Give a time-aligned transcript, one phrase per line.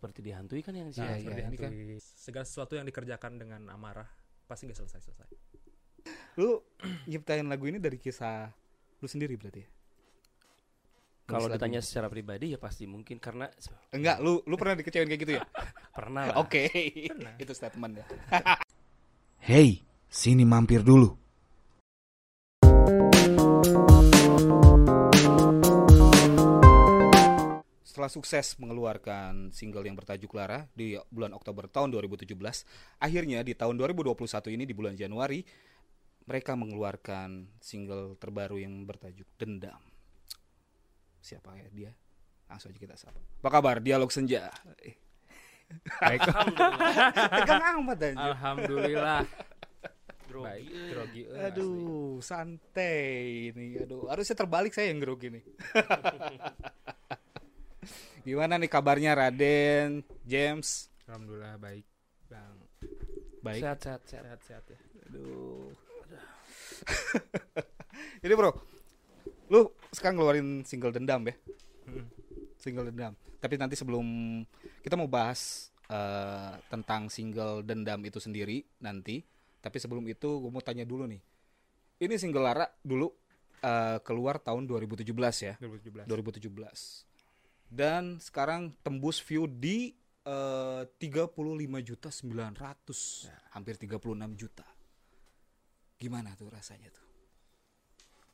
[0.00, 1.72] seperti dihantui kan yang Nah, iya, seperti ini kan.
[2.00, 4.08] segala sesuatu yang dikerjakan dengan amarah
[4.48, 5.28] pasti nggak selesai selesai.
[6.40, 6.56] Lu
[7.12, 8.48] nyiptain lagu ini dari kisah
[9.04, 9.68] lu sendiri berarti ya?
[11.30, 11.86] kalau lagu ditanya ini.
[11.86, 13.46] secara pribadi ya pasti mungkin karena
[13.94, 15.44] enggak, lu lu pernah dikecewain kayak gitu ya?
[16.00, 16.34] pernah.
[16.40, 16.66] Oke.
[17.44, 18.06] Itu statement ya.
[19.44, 21.20] Hei, sini mampir dulu.
[28.00, 32.32] Setelah sukses mengeluarkan single yang bertajuk Lara di bulan Oktober tahun 2017,
[32.96, 34.16] akhirnya di tahun 2021
[34.56, 35.44] ini di bulan Januari
[36.24, 39.84] mereka mengeluarkan single terbaru yang bertajuk Dendam.
[41.20, 41.92] Siapa ya dia?
[42.48, 43.20] Langsung aja kita sapa.
[43.20, 43.84] Apa kabar?
[43.84, 44.48] Dialog Senja.
[44.80, 44.96] Eh,
[46.00, 46.24] Baik.
[47.36, 48.16] Tegang amat anjir.
[48.16, 49.28] Alhamdulillah.
[50.24, 50.88] Grogi, Baik, eh.
[50.88, 51.22] grogi.
[51.28, 51.46] eh, asli.
[51.52, 53.76] Aduh, santai ini.
[53.76, 55.44] Aduh, harusnya terbalik saya yang grogi nih.
[58.20, 60.92] Gimana nih kabarnya Raden, James?
[61.08, 61.88] Alhamdulillah baik,
[62.28, 62.56] Bang.
[63.40, 63.64] Baik.
[63.64, 64.78] sehat sehat sehat Sehat-sehat ya.
[65.08, 65.72] Aduh.
[68.22, 68.52] Jadi bro,
[69.48, 71.34] lu sekarang ngeluarin single dendam ya?
[71.88, 72.06] Mm.
[72.60, 73.16] Single dendam.
[73.40, 74.04] Tapi nanti sebelum
[74.84, 79.24] kita mau bahas eh, tentang single dendam itu sendiri nanti.
[79.60, 81.20] Tapi sebelum itu gue mau tanya dulu nih.
[82.00, 83.08] Ini single Lara dulu
[83.64, 85.08] eh, keluar tahun 2017
[85.40, 85.54] ya?
[85.56, 86.04] 2017.
[86.04, 87.09] 2017.
[87.70, 89.94] Dan sekarang tembus view di
[90.26, 91.38] eh, 35
[91.86, 94.66] juta 900, hampir 36 juta.
[95.94, 97.06] Gimana tuh rasanya tuh?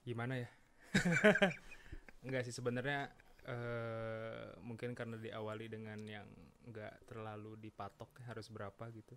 [0.09, 0.49] Gimana ya?
[2.25, 3.13] Enggak sih sebenarnya
[3.47, 6.27] eh mungkin karena diawali dengan yang
[6.67, 9.15] enggak terlalu dipatok harus berapa gitu.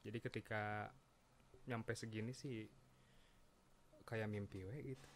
[0.00, 0.88] Jadi ketika
[1.68, 2.64] nyampe segini sih
[4.08, 5.08] kayak mimpi we gitu.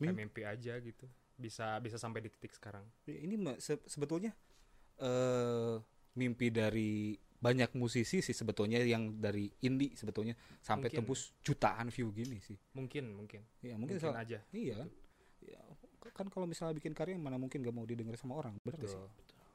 [0.00, 1.04] Kayak Mim- mimpi aja gitu.
[1.34, 2.84] Bisa bisa sampai di titik sekarang.
[3.04, 4.32] Ya, Ini se- sebetulnya
[4.96, 5.76] eh
[6.14, 10.98] mimpi dari banyak musisi sih sebetulnya yang dari indie sebetulnya sampai Mungkin.
[11.02, 12.56] tembus jutaan view gini sih.
[12.72, 13.42] Mungkin mungkin.
[13.60, 14.38] Ya mungkin, Mungkin, soal- aja.
[14.48, 14.88] Iya kan?
[15.44, 15.60] Ya,
[16.14, 18.86] kan kalau misalnya bikin karya mana mungkin gak mau didengar sama orang, gak sih?
[18.88, 19.06] Betul.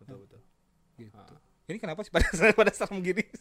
[0.03, 0.41] Betul betul.
[1.00, 1.16] Gitu.
[1.18, 1.39] Ah.
[1.66, 2.28] Ini kenapa sih pada
[2.59, 3.23] pada serem gini?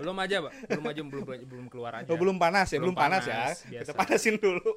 [0.00, 0.52] belum aja, Pak.
[0.70, 2.08] Belum aja belum belum keluar aja.
[2.12, 3.80] Oh, belum panas ya, belum, Belum panas, panas, ya.
[3.82, 3.92] Kita biasa.
[3.96, 4.70] panasin dulu.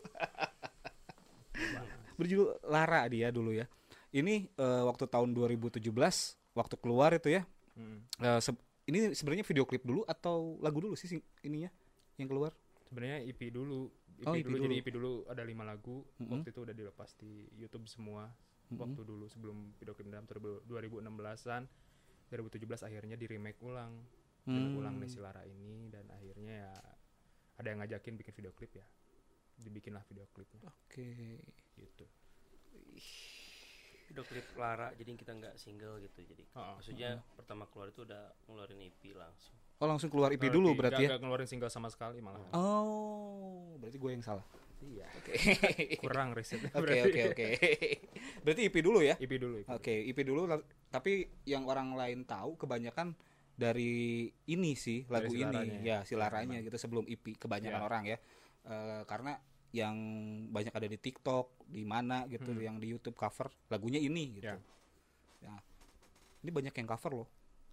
[2.16, 3.66] Berjudul Lara dia dulu ya.
[4.10, 5.82] Ini eh, waktu tahun 2017
[6.54, 7.44] waktu keluar itu ya.
[7.74, 8.06] Mm.
[8.20, 11.10] eh, se- ini sebenarnya video klip dulu atau lagu dulu sih
[11.42, 11.72] ininya
[12.16, 12.54] yang keluar?
[12.86, 13.90] Sebenarnya EP dulu.
[14.14, 14.64] EP, Oh, EP dulu, dulu.
[14.64, 16.06] jadi EP dulu ada lima lagu.
[16.16, 16.30] Mm-mm.
[16.38, 18.30] Waktu itu udah dilepas di YouTube semua.
[18.70, 18.78] Mm-mm.
[18.78, 21.66] Waktu dulu sebelum video klip dalam 2016-an
[22.30, 23.94] 2017 akhirnya di remake ulang.
[24.44, 24.78] Remake Hmm.
[24.78, 26.74] ulang Nesi Lara ini dan akhirnya ya
[27.56, 28.84] ada yang ngajakin bikin video klip ya.
[29.56, 31.40] Dibikinlah video klipnya Oke.
[31.76, 32.06] gitu.
[34.06, 38.30] video klip Lara jadi kita nggak single gitu jadi Oh, maksudnya pertama keluar itu udah
[38.46, 41.10] ngeluarin EP langsung Oh langsung keluar EP dulu EP, berarti nggak- ya?
[41.10, 42.40] nggak ngeluarin single sama sekali malah.
[42.54, 44.46] Oh, berarti gue yang salah.
[44.80, 45.04] Iya.
[45.12, 45.34] Oke.
[46.04, 46.62] Kurang riset.
[46.72, 47.48] Oke oke oke.
[48.46, 49.16] Berarti EP dulu ya?
[49.18, 49.60] EP dulu.
[49.60, 49.76] EP dulu.
[49.76, 53.12] Oke, IP dulu la- tapi yang orang lain tahu kebanyakan
[53.54, 57.82] dari ini sih lagu si ini laranya ya si ya, laranya gitu sebelum IP kebanyakan
[57.82, 57.84] Ya.
[57.84, 58.18] orang ya
[58.64, 59.36] Eh, karena
[59.72, 59.96] yang
[60.48, 62.62] banyak ada di TikTok di mana gitu Hmm.
[62.62, 64.58] yang di YouTube cover lagunya ini gitu Ya.
[65.42, 65.56] Ya.
[66.40, 67.28] ini banyak yang cover loh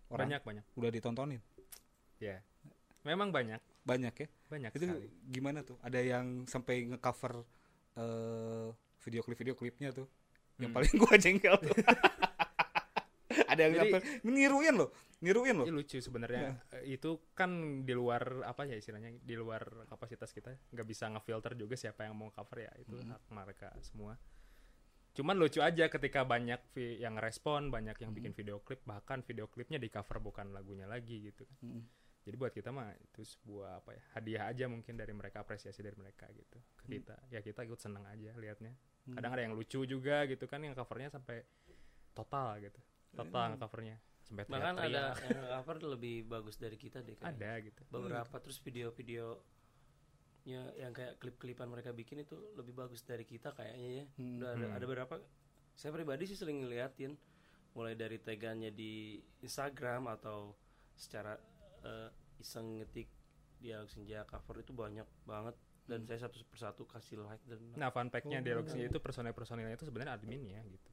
[0.09, 0.65] orang Banyak banyak.
[0.75, 1.39] udah ditontonin
[2.19, 2.43] Ya.
[3.01, 3.61] Memang banyak.
[3.81, 5.09] banyak ya Banyak itu sekali.
[5.27, 7.45] gimana tuh ada yang sampai ngecover
[7.95, 8.69] eh
[9.01, 10.09] video klip video klipnya tuh
[10.57, 10.77] yang Hmm.
[10.77, 11.71] paling gua jengkel tuh
[13.51, 14.91] ada yang Jadi- sampai niruin loh
[15.21, 16.57] niruin loh Ini lucu sebenarnya.
[16.81, 17.51] Eh, Itu kan
[17.83, 22.15] di luar apa ya istilahnya di luar kapasitas kita nggak bisa ngefilter juga siapa yang
[22.15, 23.11] mau cover ya itu Hmm.
[23.11, 24.17] hak mereka semua.
[25.11, 26.63] Cuman lucu aja ketika banyak
[26.97, 28.19] yang respon, banyak yang Hmm.
[28.19, 31.59] bikin video klip, bahkan video klipnya di cover bukan lagunya lagi gitu kan.
[31.61, 31.83] Mm.
[32.21, 35.97] Jadi buat kita mah itu sebuah apa ya hadiah aja mungkin dari mereka apresiasi dari
[35.97, 36.93] mereka gitu ke Hmm.
[36.95, 37.17] kita.
[37.29, 38.73] Ya kita ikut senang aja liatnya.
[39.11, 41.43] Kadang ada yang lucu juga gitu kan yang covernya sampai
[42.13, 42.79] total gitu,
[43.13, 47.35] total covernya sampai bahkan ada yang cover lebih bagus dari kita deh kayaknya.
[47.35, 47.81] ada gitu.
[47.89, 49.43] beberapa terus video-video
[50.41, 54.41] nya yang kayak klip-klipan mereka bikin itu lebih bagus dari kita kayaknya ya Hmm.
[54.41, 54.77] udah ada, Hmm.
[54.77, 55.15] ada beberapa
[55.75, 57.13] saya pribadi sih sering ngeliatin
[57.71, 60.57] mulai dari tagannya di Instagram atau
[60.95, 61.37] secara
[61.81, 63.09] eh, iseng ngetik
[63.57, 68.09] dialog senja cover itu banyak banget dan saya satu persatu kasih like dan Nah, fun
[68.09, 68.45] fact-nya Oh.
[68.45, 70.91] Dialog Senja itu personel-personelnya itu sebenarnya adminnya gitu.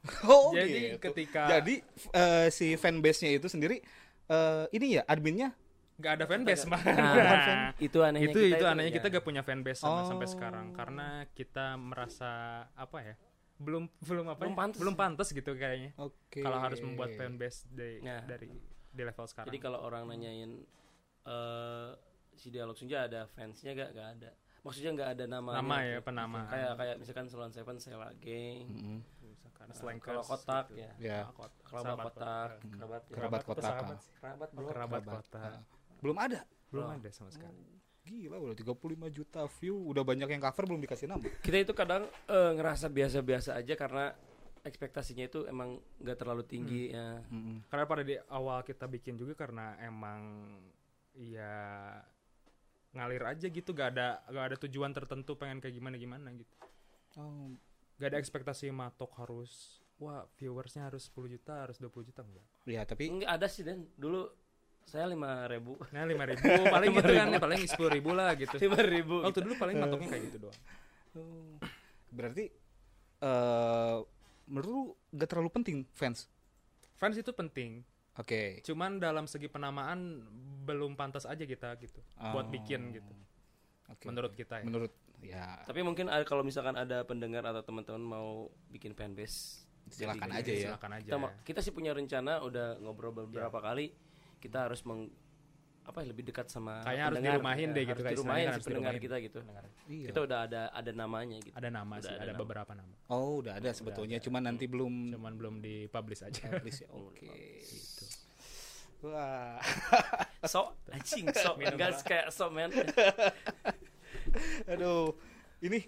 [0.24, 1.12] Oh, Jadi gitu.
[1.12, 3.80] ketika Jadi eh, si fanbase-nya itu sendiri
[4.26, 5.52] eh, ini ya adminnya
[6.00, 6.80] nggak ada fanbase mah.
[6.80, 8.96] Nah, itu anehnya itu kita itu anehnya ya.
[8.96, 10.32] kita gak punya fanbase sampai, sampai Oh.
[10.32, 12.30] sekarang karena kita merasa
[12.72, 13.14] apa ya
[13.60, 16.40] belum belum apa Belum ya, pantas belum pantas gitu kayaknya Oke.
[16.40, 18.24] kalau harus membuat fanbase di, Ya.
[18.24, 18.48] dari
[18.88, 20.64] di level sekarang Jadi kalau orang nanyain
[21.20, 21.90] eh
[22.32, 23.90] si Dialog Senja ada fansnya gak?
[23.92, 24.30] Gak ada.
[24.60, 25.50] Maksudnya nggak ada nama.
[25.56, 28.64] nama ya penama Kayak kayak misalkan Salon Seven Sela Gang.
[28.68, 28.98] Mm-mm.
[29.00, 29.19] misalkan
[29.70, 30.80] Slankers kalau kotak gitu.
[30.80, 30.90] ya.
[30.96, 32.48] Ya, Ah, kot- Kerabat kotak, kotak.
[32.70, 33.12] kerabat ya.
[33.12, 33.72] Kerabat kotak?
[34.16, 34.66] Kerabat bro.
[34.66, 35.14] kerabat Kerabat.
[35.20, 35.62] kotak Ah.
[36.00, 36.40] belum ada.
[36.68, 36.94] belum Oh.
[36.94, 37.60] ada sama sekali
[38.00, 38.72] Gila udah 35
[39.08, 41.20] juta view, udah banyak yang cover belum dikasih nama.
[41.38, 44.16] Kita itu kadang eh, ngerasa biasa-biasa aja karena
[44.60, 47.20] ekspektasinya itu emang nggak terlalu tinggi ya.
[47.24, 47.64] Mm-mm.
[47.66, 50.20] karena pada di awal kita bikin juga karena emang
[51.14, 51.96] ya
[52.90, 56.54] ngalir aja gitu gak ada gak ada tujuan tertentu pengen kayak gimana gimana gitu
[57.16, 57.50] Oh,
[58.00, 62.80] gak ada ekspektasi matok harus wah viewersnya harus 10 juta harus 20 juta enggak ya
[62.82, 63.84] tapi Enggak ada sih Den.
[63.94, 64.24] Dulu
[64.82, 65.76] saya lima ribu.
[65.92, 66.40] nah lima ribu
[66.74, 69.20] paling gitu kan paling sepuluh ribu lah gitu Lima ribu.
[69.20, 70.58] waktu dulu paling matoknya kayak gitu doang
[71.10, 71.58] Oh,
[72.08, 72.48] berarti
[73.20, 73.98] eh
[74.46, 74.80] menurut lu
[75.12, 76.26] gak terlalu penting fans.
[76.96, 78.62] fans itu penting Oke.
[78.62, 80.24] cuman dalam segi penamaan
[80.62, 83.12] belum pantas aja kita gitu buat Oh, bikin gitu
[83.86, 84.06] Oke.
[84.06, 84.90] menurut kita ya Menurut
[85.22, 88.28] ya Tapi mungkin ada- kalau misalkan ada pendengar atau teman-teman mau
[88.66, 90.68] bikin fanbase, silakan aja ya.
[90.68, 93.90] silakan aja kita kita sih punya rencana udah ngobrol beberapa kali
[94.38, 95.10] kita harus meng
[95.80, 98.52] apa ya, lebih dekat sama Kayaknya harus dirumahin Ya, deh gitu, harus kayak dirumahin si
[98.52, 99.02] harus pendengar dirumahin.
[99.02, 99.38] kita gitu
[99.90, 100.06] Iya.
[100.06, 102.40] kita udah ada ada namanya gitu ada nama Udah sih ada ada nama.
[102.40, 106.88] beberapa nama Oh, udah ada sebetulnya, cuman nanti belum cuman belum dipublish aja publish ya.
[107.00, 107.26] Oke.
[107.60, 108.04] gitu
[109.02, 109.56] Wah.
[110.46, 112.68] so anjing so enggak kayak so man
[114.72, 115.16] Aduh.
[115.60, 115.78] Ini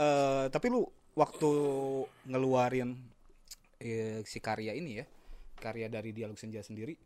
[0.00, 0.80] eh tapi lu
[1.12, 1.50] waktu
[2.24, 2.96] ngeluarin
[3.80, 5.06] eh, si karya ini ya,
[5.60, 6.96] karya dari Dialog Senja sendiri,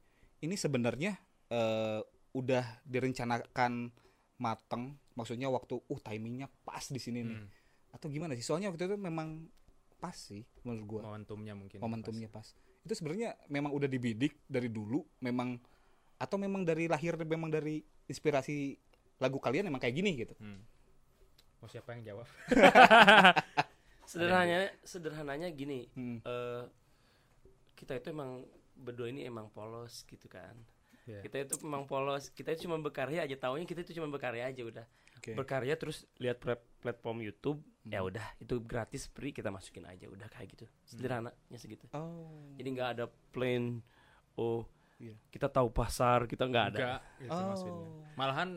[0.47, 1.19] ini sebenarnya
[1.51, 2.01] eh
[2.35, 3.95] udah direncanakan
[4.43, 7.39] mateng, maksudnya waktu uh timingnya pas di sini nih.
[7.39, 7.49] Hmm.
[7.95, 8.43] Atau gimana sih?
[8.43, 9.47] Soalnya waktu itu memang
[10.03, 11.01] pas sih menurut gua.
[11.09, 12.53] momentumnya mungkin Momentumnya pas.
[12.85, 15.57] Itu sebenarnya memang udah dibidik dari dulu, memang
[16.19, 18.77] atau memang dari lahir memang dari inspirasi
[19.17, 20.35] lagu kalian emang kayak gini gitu.
[20.37, 20.61] Hmm.
[21.57, 22.29] mau siapa yang jawab
[24.05, 26.21] sederhananya sederhananya gini Hmm.
[26.21, 26.63] eh,
[27.75, 28.45] kita itu emang
[28.75, 30.55] berdua ini emang polos gitu kan
[31.05, 31.21] Iya.
[31.21, 34.63] kita itu memang polos kita itu cuma berkarya aja taunya kita itu cuma berkarya aja
[34.63, 35.33] udah Oke.
[35.33, 40.25] berkarya terus lihat plat- platform YouTube ya udah itu gratis free kita masukin aja udah
[40.27, 42.57] kayak gitu sederhananya segitu Oh.
[42.57, 43.81] jadi nggak ada plan
[44.35, 44.65] oh
[44.95, 45.13] Iya.
[45.29, 47.47] kita tahu pasar kita nggak ada enggak gitu Oh.
[47.51, 47.75] maksudnya
[48.15, 48.51] malahan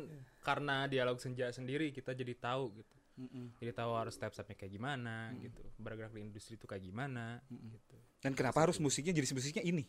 [0.48, 3.60] karena dialog senja sendiri kita jadi tahu gitu Mm-mm.
[3.60, 7.98] jadi tahu harus step stepnya kayak gimana gitu bergerak di industri itu kayak gimana gitu
[8.18, 9.86] Dan kenapa harus musiknya jenis musiknya ini?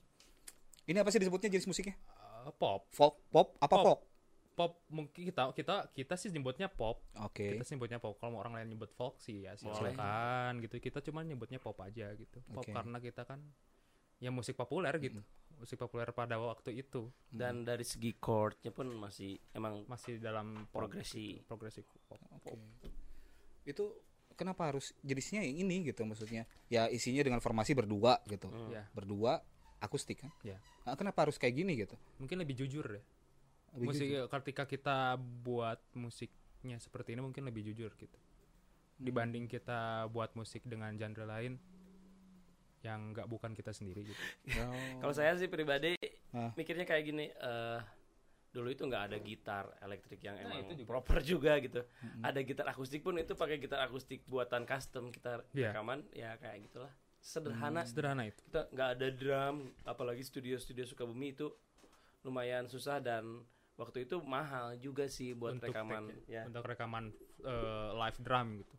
[0.85, 1.97] Ini apa sih disebutnya jenis musiknya?
[1.97, 3.85] Eh, pop Folk, pop, apa Pop.
[3.85, 4.01] folk?
[4.53, 7.55] pop mungkin kita kita kita sih nyebutnya pop Oke.
[7.55, 9.95] kita sih nyebutnya pop kalau mau orang lain nyebut folk sih ya Boleh.
[9.95, 12.75] silakan gitu kita cuma nyebutnya pop aja gitu pop Oke.
[12.75, 13.39] karena kita kan
[14.19, 15.23] ya musik populer gitu
[15.59, 20.87] musik populer pada waktu itu dan dari segi chordnya pun masih emang masih dalam pop,
[20.87, 22.19] progresi progresif pop.
[22.33, 22.55] Oke.
[23.65, 23.99] Itu
[24.33, 26.47] kenapa harus jenisnya yang ini gitu maksudnya?
[26.67, 28.47] Ya isinya dengan formasi berdua gitu.
[28.49, 28.71] Hmm.
[28.71, 29.43] ya Berdua
[29.79, 30.31] akustik kan?
[30.43, 30.59] Ya.
[30.83, 31.95] Nah, kenapa harus kayak gini gitu?
[32.19, 33.05] mungkin lebih jujur deh
[33.77, 34.27] Lebih musik jujur.
[34.33, 38.19] ketika kita buat musiknya seperti ini mungkin lebih jujur gitu
[38.99, 39.07] Hmm.
[39.07, 41.55] dibanding kita buat musik dengan genre lain
[42.81, 44.23] yang nggak bukan kita sendiri gitu
[44.57, 44.71] Oh.
[45.01, 45.99] Kalau saya sih pribadi
[46.29, 46.53] Ah.
[46.55, 47.81] mikirnya kayak gini, eh
[48.49, 50.88] dulu itu nggak ada gitar elektrik yang Nah, emang itu juga.
[50.88, 51.81] proper juga gitu.
[52.21, 55.71] Ada gitar akustik pun itu pakai gitar akustik buatan custom kita Iya.
[55.71, 56.93] rekaman ya kayak gitulah.
[57.19, 57.83] Sederhana.
[57.83, 61.50] sederhana itu Kita nggak ada drum, apalagi studio-studio Sukabumi itu
[62.21, 63.43] lumayan susah dan
[63.75, 66.43] waktu itu mahal juga sih buat Untuk rekaman take ya.
[66.45, 67.05] untuk rekaman
[67.41, 68.75] eh, live drum gitu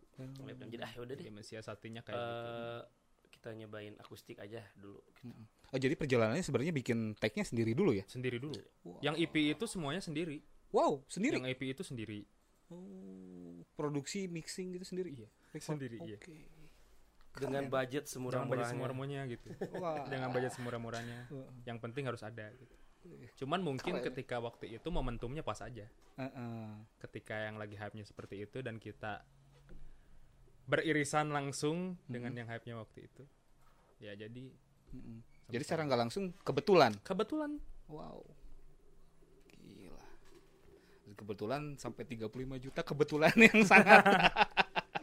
[0.60, 1.20] Jadi ah udah deh.
[1.22, 2.82] dia mensiasatinya kayak gitu eh
[3.30, 5.00] kita nyobain akustik aja dulu.
[5.16, 5.32] gitu.
[5.70, 8.04] Oh, jadi perjalanannya sebenarnya bikin tag-nya sendiri dulu ya?
[8.06, 9.00] sendiri dulu Wow.
[9.00, 11.38] yang EP itu semuanya sendiri Wow, sendiri.
[11.38, 12.26] yang EP itu sendiri
[12.70, 15.10] Oh, produksi mixing gitu sendiri.
[15.16, 15.74] Iya, Record.
[15.74, 16.18] sendiri, iya.
[16.18, 16.30] Oke.
[16.30, 18.70] Dengan budget dengan budget semurah-murahnya.
[18.70, 19.48] semurah-murahnya gitu
[20.08, 21.20] dengan budget semurah-murahnya
[21.64, 22.76] yang penting harus ada gitu
[23.40, 24.06] cuman mungkin Keren.
[24.12, 25.88] ketika waktu itu momentumnya pas aja
[26.20, 26.66] Heeh.
[27.00, 29.24] ketika yang lagi hype-nya seperti itu dan kita
[30.70, 33.24] beririsan langsung dengan yang hype-nya waktu itu.
[33.98, 34.54] Ya jadi
[34.94, 35.22] Mm-mm.
[35.50, 36.94] Jadi secara nggak langsung kebetulan.
[37.02, 37.58] kebetulan.
[37.90, 38.22] Wow.
[39.66, 40.06] Gila.
[41.18, 42.30] Kebetulan sampai 35
[42.70, 44.06] juta kebetulan yang sangat.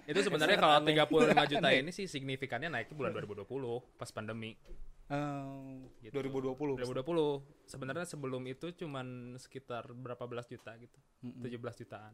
[0.07, 4.55] Itu sebenarnya kalau 35 juta ini sih signifikannya naiknya bulan 2020 pas pandemi
[5.07, 5.71] Eh,
[6.03, 6.83] gitu 2020.
[6.83, 6.99] 2020
[7.65, 11.41] sebenarnya sebelum itu cuman sekitar berapa belas juta gitu Mm-mm.
[11.41, 12.11] 17 jutaan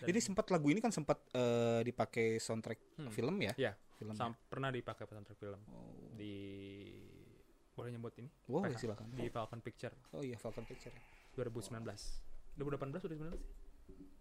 [0.00, 3.10] Jadi sempat lagu ini kan sempat eh, dipakai soundtrack Hmm.
[3.10, 3.52] film ya?
[3.60, 4.12] ya Film.
[4.12, 6.08] sam- pernah dipakai soundtrack film Oh.
[6.10, 6.32] di
[7.70, 8.80] boleh nyebut ini Wow, PH.
[8.80, 9.06] silakan.
[9.10, 10.92] di Falcon Picture Oh iya, Falcon Picture.
[11.34, 11.84] 2019
[12.54, 13.44] 2018 2019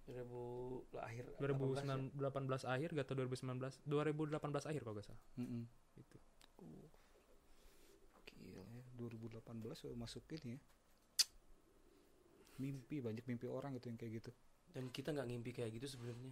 [0.03, 2.12] 2000 lah, akhir 2018
[2.65, 5.63] akhir gak tau 2019 2018 akhir kalau gak salah Mm-mm.
[5.94, 6.18] Gitu.
[8.32, 9.41] Gila ya, 2018
[9.89, 10.60] udah masuk ini ya.
[12.62, 14.31] Mimpi banyak mimpi orang gitu yang kayak gitu.
[14.72, 16.31] dan kita nggak ngimpi kayak gitu sebenarnya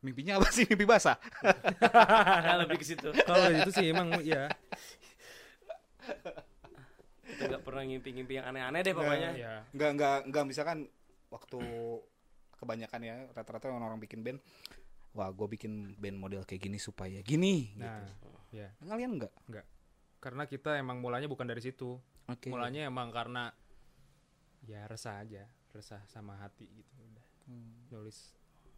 [0.00, 0.62] Mimpinya apa sih?
[0.64, 1.18] Mimpi basah.
[2.64, 4.46] lebih ke situ kalau itu sih emang ya
[7.26, 10.78] kita nggak pernah ngimpi-ngimpi yang aneh-aneh deh pokoknya ya Enggak enggak enggak misalkan
[11.30, 11.60] waktu
[12.58, 14.38] kebanyakan ya rata-rata orang-orang bikin band
[15.16, 18.30] wah gue bikin band model kayak gini supaya gini nah gitu.
[18.54, 19.32] ya Kalian enggak?
[20.20, 21.96] Karena kita emang mulanya bukan dari situ
[22.26, 22.48] Oke.
[22.48, 23.50] mulanya emang karena
[24.62, 27.88] ya resah aja resah sama hati gitu udah Hmm.
[27.90, 28.30] nulis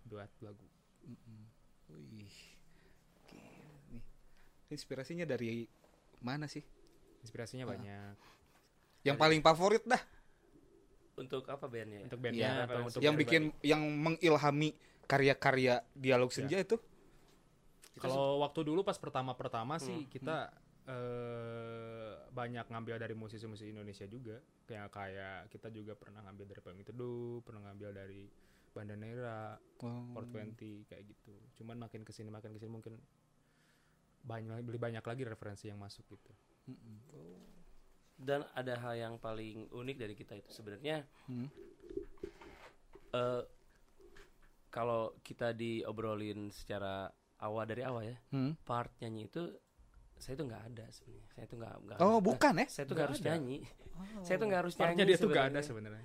[0.04, 0.64] buat lagu.
[1.04, 2.32] Wih.
[3.92, 4.04] Nih.
[4.68, 5.66] Inspirasinya dari
[6.18, 6.62] mana sih?
[7.20, 7.70] inspirasinya Ah.
[7.70, 8.14] banyak
[9.02, 10.02] Yang Dari- paling favorit dah.
[11.12, 12.04] untuk apa bandnya ya?
[12.04, 12.88] untuk bandnya atau referensi.
[12.88, 14.72] untuk yang bikin yang mengilhami
[15.04, 16.37] karya-karya dialog Ya.
[16.38, 16.80] senja itu.
[17.92, 20.49] Kita kalau waktu dulu pas pertama-pertama Hmm, sih kita
[20.83, 24.35] eh banyak ngambil dari musisi-musisi Indonesia juga
[24.67, 28.27] kayak kayak kita juga pernah ngambil dari Payung Teduh pernah ngambil dari
[28.73, 30.15] Bandanera Oh.
[30.15, 32.95] 420 kayak gitu cuman makin ke sini makin ke sini mungkin
[34.23, 36.31] banyak beli banyak lagi referensi yang masuk gitu
[38.15, 41.51] dan ada hal yang paling unik dari kita itu sebenarnya Hmm.
[43.12, 43.43] eh
[44.71, 48.55] kalau kita diobrolin secara awal dari awal ya Hmm.
[48.62, 49.43] part nyanyi itu
[50.23, 51.29] saya tuh nggak ada sebenarnya.
[51.29, 52.67] Saya tuh nggak nggak Oh, harus- bukan ya?
[52.67, 53.29] saya tuh nggak Nggak harus ada.
[53.29, 53.59] nyanyi.
[54.23, 56.05] Saya tuh nggak harus nyanyi dia tuh gak ada sebenarnya.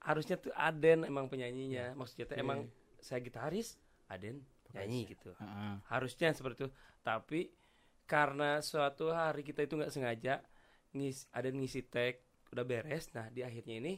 [0.00, 1.94] harusnya tuh Aden emang penyanyinya.
[1.94, 2.72] Maksudnya tuh Iya, emang iya.
[2.98, 3.78] saya gitaris
[4.08, 4.42] Aden
[4.72, 5.30] nyanyi gitu.
[5.36, 5.74] Ah, ah.
[5.88, 6.68] harusnya seperti itu.
[7.00, 7.40] Tapi
[8.04, 10.42] karena suatu hari kita itu nggak sengaja
[10.90, 12.18] ngis Aden ngisi tag
[12.50, 13.94] udah beres nah di akhirnya ini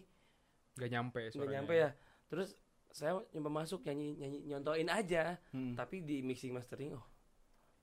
[0.74, 1.90] gak nyampe nggak nyampe ya.
[2.26, 2.54] Terus
[2.88, 5.38] saya nyoba masuk nyanyi nyanyi nyontoin aja.
[5.50, 5.74] Hmm.
[5.74, 7.02] tapi di mixing mastering oh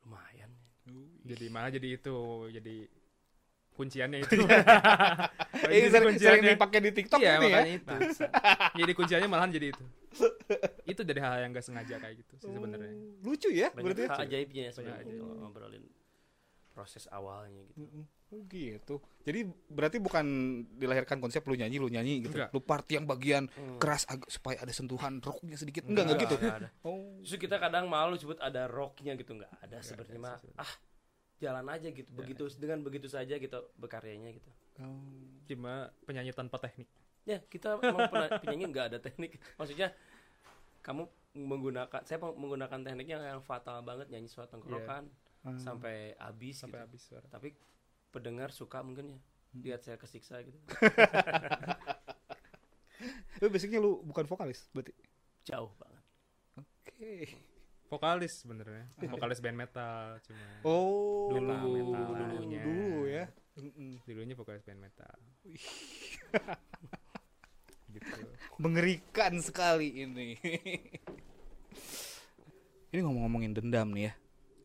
[0.02, 0.52] lumayan
[1.22, 2.16] jadi malah jadi itu?
[2.50, 2.76] Jadi
[3.72, 4.36] kunciannya itu.
[4.42, 4.48] Eh,
[5.64, 7.50] Jadi sering, sering kunciannya- dipakai di TikTok iya ini ya.
[7.50, 7.96] makanya itu.
[8.80, 9.84] Jadi kunciannya malahan jadi itu.
[10.84, 12.92] Itu dari hal yang gak sengaja kayak gitu sih sebenarnya.
[12.92, 14.04] Oh, Lucu ya banyak berarti.
[14.04, 14.18] ya?
[14.20, 15.86] ajaibnya ya sebenarnya ngobrolin
[16.70, 17.86] proses awalnya gitu.
[18.32, 19.04] Oh gitu.
[19.22, 20.26] Jadi berarti bukan
[20.74, 22.40] dilahirkan konsep lu nyanyi lu nyanyi gitu.
[22.40, 22.50] Enggak.
[22.52, 23.76] Lu part yang bagian Hmm.
[23.76, 25.84] keras agak supaya ada sentuhan rocknya sedikit.
[25.84, 26.36] Enggak enggak gitu.
[26.40, 26.70] nggak ada.
[26.82, 27.20] Oh.
[27.20, 30.74] Justru kita kadang malu sebut ada rocknya gitu nggak ada sebenarnya ada mah ah
[31.38, 34.46] jalan aja gitu begitu dengan begitu saja gitu berkaryanya gitu
[35.46, 36.86] cuma penyanyi tanpa teknik
[37.24, 39.90] ya kita emang pernah penyanyi nggak ada teknik maksudnya
[40.80, 45.10] kamu menggunakan saya menggunakan teknik yang, yang fatal banget nyanyi suatu tenggorokan
[45.42, 45.58] Ah.
[45.58, 46.86] sampai habis sampai gitu.
[46.86, 47.58] habis suara tapi
[48.12, 49.20] pendengar suka mungkin ya
[49.52, 50.60] lihat saya kesiksa gitu
[53.42, 54.94] Lu basicnya lu bukan vokalis berarti.
[55.42, 56.04] jauh banget
[56.56, 57.16] Oke.
[57.90, 61.34] vokalis sebenarnya vokalis band metal cuma Oh.
[61.34, 62.62] Dulu, dulu, dulunya.
[62.62, 63.26] dulu ya.
[64.06, 65.16] Dulunya vokalis band metal
[67.92, 68.08] gitu
[68.56, 70.38] Mengerikan sekali ini.
[72.94, 74.14] ini ngomong-ngomongin dendam nih ya.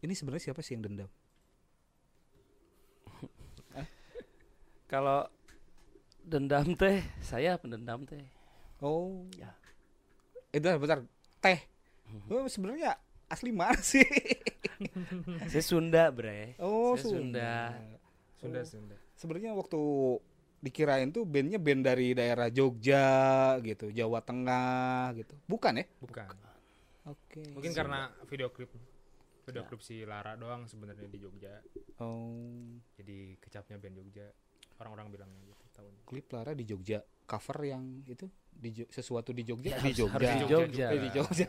[0.04, 1.08] Ini sebenarnya siapa sih yang dendam?
[4.86, 5.26] Kalau
[6.20, 8.22] dendam teh saya pendendam teh
[8.76, 9.24] Oh.
[9.32, 9.56] Ya.
[10.52, 10.98] Eh, bentar, bentar.
[11.40, 11.64] Teh.
[12.28, 12.92] Oh, sebenarnya
[13.24, 14.04] asli mana sih?
[15.50, 17.52] saya Sunda bre Oh, Saya Sunda.
[18.36, 18.68] Sunda Oh.
[18.68, 19.80] Sunda Sebenarnya waktu
[20.60, 23.08] dikirain tuh bandnya band dari daerah Jogja
[23.60, 25.32] gitu, Jawa Tengah gitu.
[25.48, 25.86] Bukan ya?
[25.96, 26.28] bukan
[27.06, 27.38] Oke.
[27.54, 28.68] mungkin karena video klip
[29.46, 29.68] video Ya.
[29.70, 31.62] klip si Lara doang sebenarnya di Jogja
[31.96, 34.26] Oh, jadi kecapnya band Jogja
[34.78, 37.00] orang-orang bilangnya gitu tahun klip Lara di Jogja.
[37.26, 40.14] Cover yang itu di Jo- sesuatu di Jogja Ya, di Jogja.
[40.14, 40.86] harus di Jogja.
[40.88, 41.48] Eh, di Jogja.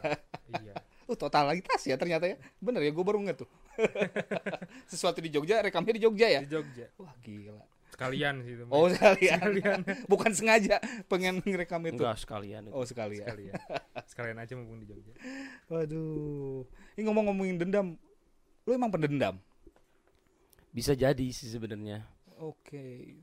[0.58, 0.74] iya
[1.08, 2.36] Oh, totalitas ya ternyata ya.
[2.58, 3.50] Bener ya, gue baru nggak tuh.
[4.92, 6.42] sesuatu di Jogja, rekamnya di Jogja ya.
[6.42, 7.64] di Jogja Wah, gila.
[7.88, 9.80] sekalian sih itu Oh, sekalian.
[10.12, 11.96] Bukan sengaja pengen ngerekam itu.
[11.96, 12.74] enggak sekalian itu.
[12.74, 13.24] Oh, sekalian.
[13.24, 13.54] sekalian
[14.06, 15.14] sekalian aja mumpung di Jogja
[15.68, 16.66] Waduh.
[16.94, 17.88] Ini ngomong-ngomongin dendam.
[18.64, 19.38] Lu emang pendendam?
[20.68, 22.06] bisa jadi sih sebenarnya
[22.40, 23.16] Oke.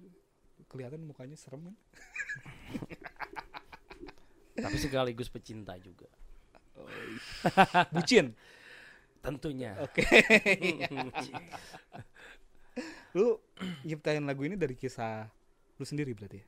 [0.66, 1.76] Kelihatan mukanya serem kan?
[4.54, 6.06] tapi sekaligus pecinta juga
[7.90, 8.30] Bucin.
[9.18, 10.02] tentunya Oke.
[13.18, 13.38] lu
[13.82, 15.26] nyiptain lagu ini dari kisah
[15.74, 16.46] lu sendiri berarti ya?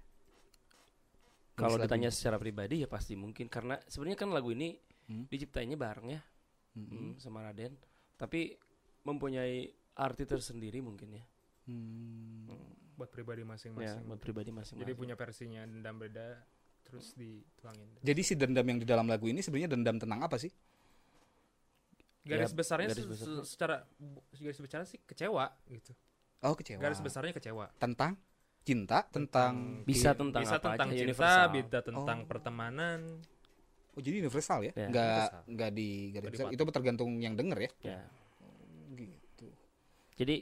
[1.56, 4.75] Kalau lagu ditanya secara pribadi ya pasti mungkin karena sebenarnya kan lagu ini
[5.06, 5.23] Hmm.
[5.30, 6.20] diciptainnya bareng ya
[6.75, 6.90] Mm-mm.
[6.90, 7.78] hmm, sama Raden,
[8.18, 8.58] tapi
[9.06, 11.23] mempunyai arti tersendiri mungkin ya.
[11.66, 12.46] Hmm.
[12.94, 14.78] buat pribadi Ya, masing-masing buat pribadi masing-masing.
[14.80, 16.40] jadi punya versinya dendam beda
[16.82, 20.49] terus dituangin Jadi si dendam yang di dalam lagu ini sebenarnya dendam tentang apa sih?
[22.23, 23.26] garis Ya, besarnya garis besar.
[23.26, 23.76] se- secara
[24.32, 25.92] garis besarnya sih kecewa gitu
[26.40, 26.78] Oh kecewa.
[26.80, 28.14] garis besarnya kecewa tentang
[28.62, 31.46] cinta, tentang Bisa tentang bisa apa tentang aja, cinta universal.
[31.54, 32.26] bisa tentang Oh.
[32.26, 33.00] pertemanan
[33.92, 34.73] Oh jadi universal ya?
[34.75, 35.42] Ya, Nggak universal.
[35.49, 36.46] nggak di garis besar.
[36.52, 37.70] Itu tergantung yang denger ya.
[37.80, 38.00] Ya.
[38.92, 39.49] Gitu.
[40.16, 40.37] Jadi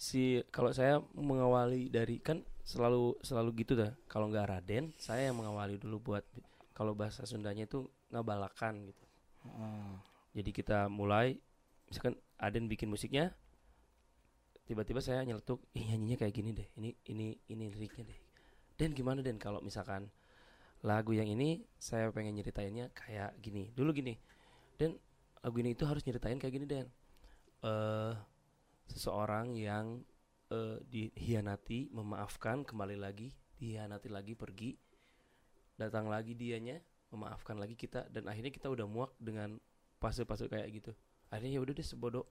[0.00, 3.92] si kalau saya mengawali dari kan selalu selalu gitu dah.
[4.08, 6.24] Kalau nggak Raden, saya yang mengawali dulu buat
[6.72, 9.04] kalau bahasa Sundanya itu ngabalakan gitu.
[9.44, 9.92] Heeh.
[10.40, 11.36] Jadi kita mulai
[11.84, 13.36] misalkan Aden bikin musiknya
[14.64, 16.68] tiba-tiba saya nyeletuk, "Ih, nyanyinya kayak gini deh.
[16.80, 18.20] Ini ini ini liriknya deh."
[18.80, 20.08] Dan gimana Den kalau misalkan
[20.80, 23.68] lagu yang ini saya pengen nyeritainnya kayak gini.
[23.76, 24.16] Dulu gini.
[24.80, 24.96] Dan
[25.44, 26.88] lagu ini itu harus nyeritain kayak gini Den.
[27.60, 28.29] Eh
[28.90, 30.02] seseorang yang
[30.50, 33.30] eh, dihianati, memaafkan, kembali lagi,
[33.62, 34.74] dihianati lagi, pergi,
[35.78, 36.82] datang lagi dianya,
[37.14, 39.56] memaafkan lagi kita dan akhirnya kita udah muak dengan
[40.02, 40.92] fase-fase kayak gitu.
[41.30, 42.26] Akhirnya ya udah deh sebodoh.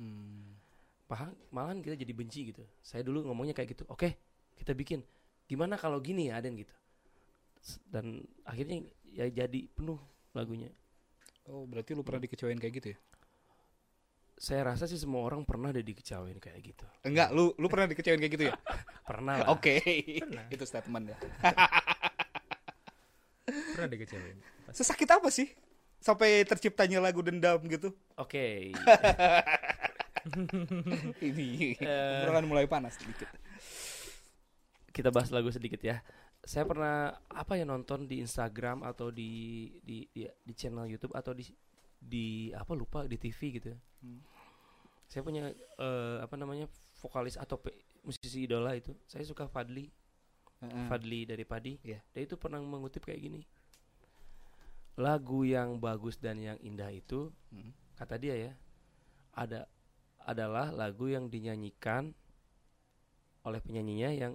[0.00, 0.56] Hmm.
[1.04, 2.62] Paham, malahan kita jadi benci gitu.
[2.80, 3.84] Saya dulu ngomongnya kayak gitu.
[3.90, 4.16] Oke,
[4.56, 5.02] kita bikin.
[5.50, 6.72] Gimana kalau gini ya, Aden gitu.
[7.90, 9.98] Dan akhirnya ya jadi penuh
[10.32, 10.70] lagunya.
[11.50, 12.98] Oh berarti lu pernah dikecewain kayak gitu ya?
[14.40, 16.88] Saya rasa sih semua orang pernah deh dikecewain kayak gitu.
[17.04, 18.56] Enggak, lu lu pernah dikecewain kayak gitu ya?
[19.10, 19.52] Pernah.
[19.52, 19.84] Oke.
[20.48, 21.18] Itu statement ya.
[23.76, 24.38] pernah dikecewain
[24.78, 25.50] Sesakit apa sih?
[26.00, 27.92] Sampai terciptanya lagu dendam gitu.
[28.16, 28.72] Oke.
[31.20, 32.24] Ini Eh.
[32.24, 33.28] obrolan mulai panas sedikit.
[34.90, 36.00] kita bahas lagu sedikit ya.
[36.40, 41.36] Saya pernah apa ya nonton di Instagram atau di di di, di channel YouTube atau
[41.36, 41.44] di
[42.00, 43.70] di apa lupa di TV gitu.
[44.00, 44.20] Hmm.
[45.06, 46.64] Saya punya eh, apa namanya
[47.04, 48.96] vokalis atau pe- musisi idola itu.
[49.04, 49.86] Saya suka Fadli,
[50.64, 50.86] Heeh.
[50.88, 51.76] Fadli dari Padi.
[51.84, 52.00] Iya.
[52.10, 53.40] Dia itu pernah mengutip kayak gini.
[55.00, 57.72] Lagu yang bagus dan yang indah itu Hmm.
[57.96, 58.52] kata dia ya
[59.32, 59.64] ada
[60.20, 62.12] adalah lagu yang dinyanyikan
[63.40, 64.32] oleh penyanyinya yang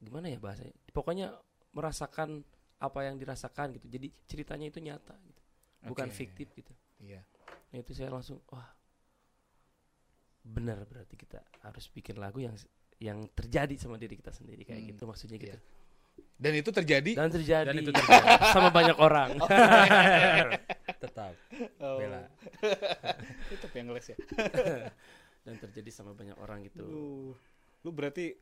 [0.00, 1.36] gimana ya bahasanya pokoknya
[1.76, 2.40] merasakan
[2.80, 5.40] apa yang dirasakan gitu jadi ceritanya itu nyata gitu
[5.84, 6.16] bukan Oke.
[6.16, 7.20] fiktif gitu Iya.
[7.70, 8.68] nah itu saya langsung wah
[10.42, 12.56] benar berarti kita harus bikin lagu yang
[12.96, 15.60] yang terjadi sama diri kita sendiri kayak Hmm, gitu maksudnya gitu iya.
[16.36, 17.12] Dan itu terjadi.
[17.16, 18.26] dan terjadi Dan itu terjadi.
[18.56, 19.36] sama banyak orang
[21.02, 21.32] tetap
[21.78, 21.96] Oh.
[21.96, 22.28] bela
[23.54, 24.16] itu yang ngeles ya.
[25.40, 27.32] dan terjadi sama banyak orang gitu Lu,
[27.80, 28.36] lu berarti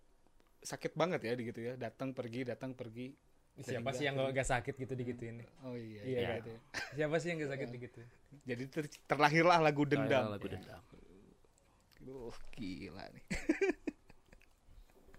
[0.58, 1.78] sakit banget ya gitu ya.
[1.78, 3.14] Datang pergi, datang pergi.
[3.60, 6.00] Siapa sih yang gak, gak sakit gitu digituin Oh iya.
[6.00, 6.28] Iya, iya.
[6.28, 6.36] kan?
[6.40, 6.52] gitu
[6.94, 8.08] siapa sih yang gak sakit digituin
[8.44, 10.30] Jadi ter- terlahirlah lagu dendam.
[10.30, 10.52] lagu Ya.
[10.54, 10.82] dendam
[11.98, 13.24] Duh, gila nih.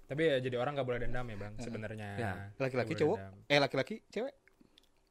[0.05, 2.31] tapi ya jadi orang gak boleh dendam ya bang sebenarnya Ya.
[2.55, 3.17] Laki-laki cowok?
[3.17, 3.33] dendam.
[3.45, 4.33] Eh laki-laki cewek?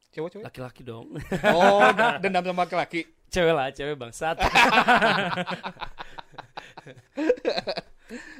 [0.09, 0.43] Cowok cewek?
[0.43, 1.07] laki-laki dong
[1.47, 1.85] Oh,
[2.23, 3.01] dendam sama laki-laki.
[3.29, 4.35] cewek lah cewek bangsat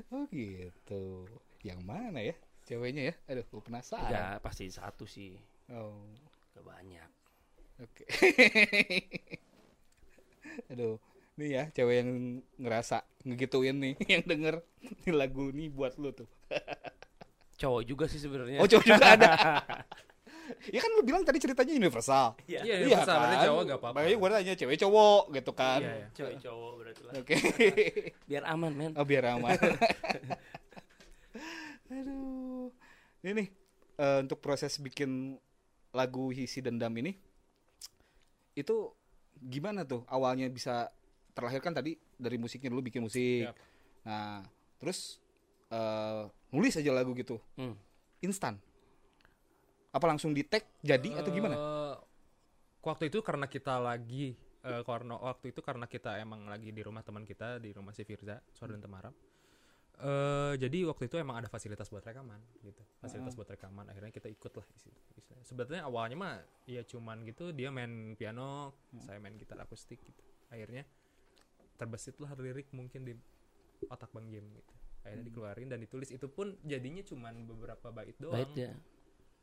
[0.09, 1.29] Oh gitu.
[1.61, 2.33] Yang mana ya?
[2.69, 3.13] Ceweknya ya?
[3.27, 4.13] Aduh, gue penasaran.
[4.13, 5.33] ya pasti satu sih
[5.69, 6.05] Oh,
[6.53, 7.09] gak banyak
[7.79, 8.03] oke.
[10.71, 10.95] Aduh,
[11.33, 12.09] nih ya cewek yang
[12.57, 14.55] ngerasa ngegituin nih yang denger
[15.01, 16.27] nih lagu nih buat lu tuh.
[17.61, 19.31] cowok juga sih sebenarnya Oh, cowok juga ada.
[20.73, 22.33] ya kan lu bilang tadi ceritanya universal.
[22.45, 22.59] Iya.
[22.65, 25.79] iya universal berarti cowok gak apa-apa Makanya gue tanya cewek cowok gitu kan.
[25.81, 26.07] Iya, iya.
[26.13, 27.35] cewek cowok berarti lah Oke.
[28.25, 29.57] biar aman men Oh biar aman.
[31.89, 32.48] Aduh.
[33.19, 33.47] Ini nih
[33.99, 35.35] eh, untuk proses bikin
[35.91, 37.17] lagu Hisi Dendam ini
[38.55, 38.91] itu
[39.39, 40.91] gimana tuh awalnya bisa
[41.33, 43.47] terlahirkan tadi dari musiknya dulu bikin musik.
[44.03, 44.43] Nah,
[44.79, 45.19] terus
[45.71, 47.39] eh, nulis aja lagu gitu.
[47.55, 47.75] Hmm.
[48.19, 48.59] Instan.
[49.89, 51.55] Apa langsung di tag jadi atau gimana?
[51.55, 51.95] Eh,
[52.83, 57.03] waktu itu karena kita lagi eh, karena waktu itu karena kita emang lagi di rumah
[57.03, 59.13] teman kita di rumah si Firza Suara dan Temaram
[59.99, 62.79] eh jadi waktu itu emang ada fasilitas buat rekaman gitu.
[62.97, 65.43] Fasilitas buat rekaman akhirnya kita ikut lah di situ istilahnya.
[65.43, 68.71] sebetulnya awalnya mah ya cuman gitu dia main piano
[69.03, 70.23] saya main gitar akustik gitu.
[70.47, 70.87] Akhirnya
[71.75, 73.13] terbesit lah lirik mungkin di
[73.85, 74.73] otak bang Jim gitu.
[75.03, 76.09] Akhirnya dikeluarin dan ditulis.
[76.09, 78.35] Itu pun jadinya cuman beberapa bait doang.
[78.35, 78.71] Baik ya.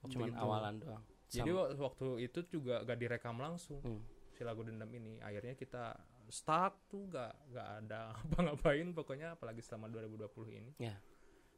[0.00, 0.40] Waktu cuman itu.
[0.40, 1.02] awalan doang.
[1.26, 4.00] Jadi Sama- wa- waktu itu juga gak direkam langsung Hmm.
[4.30, 5.18] si lagu dendam ini.
[5.18, 5.96] Akhirnya kita
[6.28, 10.96] stuck tuh gak gak ada apa-ngapain pokoknya apalagi selama 2020 ini Ya.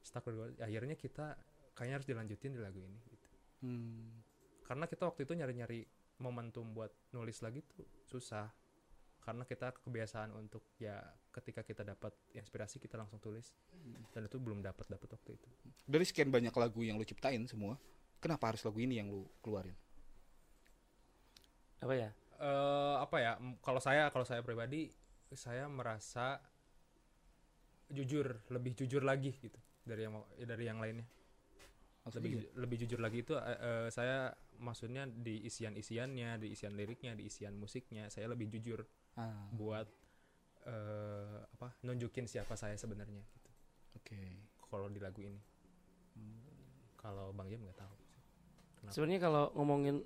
[0.03, 0.25] stuck
[0.61, 1.35] akhirnya kita
[1.75, 3.29] kayaknya harus dilanjutin di lagu ini gitu.
[3.67, 4.23] Hmm.
[4.67, 5.81] karena kita waktu itu nyari-nyari
[6.19, 8.51] momentum buat nulis lagi tuh susah
[9.23, 13.53] karena kita kebiasaan untuk ya ketika kita dapat inspirasi kita langsung tulis
[14.11, 15.49] dan itu belum dapat dapat waktu itu
[15.85, 17.77] Dari sekian banyak lagu yang lu ciptain semua,
[18.21, 19.77] kenapa harus lagu ini yang lu keluarin?
[21.79, 22.11] Apa ya?
[22.39, 24.91] Eh apa ya kalau saya kalau saya pribadi
[25.35, 26.39] saya merasa
[27.89, 31.09] jujur lebih jujur lagi gitu dari yang mau- dari yang lainnya.
[32.05, 36.73] Maksudnya lebih lebih jujur lagi itu eh, eh, saya maksudnya di isian isiannya di isian
[36.73, 38.85] liriknya di isian musiknya saya lebih jujur
[39.19, 39.89] Ah, buat
[40.63, 43.51] eh apa nunjukin siapa saya sebenarnya gitu.
[43.99, 44.21] Oke.
[44.69, 45.41] kalau di lagu ini.
[47.01, 47.95] Kalau bang Jam nggak tahu?
[48.93, 50.05] Sebenarnya kalau ngomongin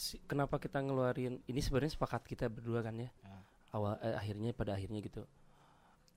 [0.00, 3.12] si- kenapa kita ngeluarin ini sebenarnya sepakat kita berdua kan ya.
[3.20, 3.44] Ah.
[3.76, 5.22] Awal eh, akhirnya pada akhirnya gitu.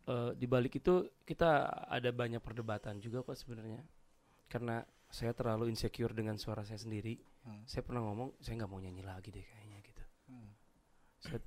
[0.08, 0.93] Eh di balik itu
[1.28, 3.84] kita ada banyak perdebatan juga kok sebenarnya.
[4.48, 4.80] Karena
[5.12, 7.19] saya terlalu insecure dengan suara saya sendiri.
[7.43, 7.62] Hmm.
[7.67, 10.04] Saya pernah ngomong saya nggak mau nyanyi lagi deh kayaknya gitu.
[10.32, 10.50] Hmm.
[11.19, 11.39] Saya,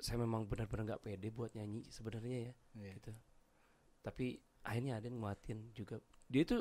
[0.00, 2.90] saya memang benar-benar nggak pede buat nyanyi sebenarnya ya Iya.
[2.98, 3.12] gitu.
[4.02, 4.26] Tapi
[4.64, 6.00] akhirnya ada yang nguatin juga.
[6.26, 6.58] Dia itu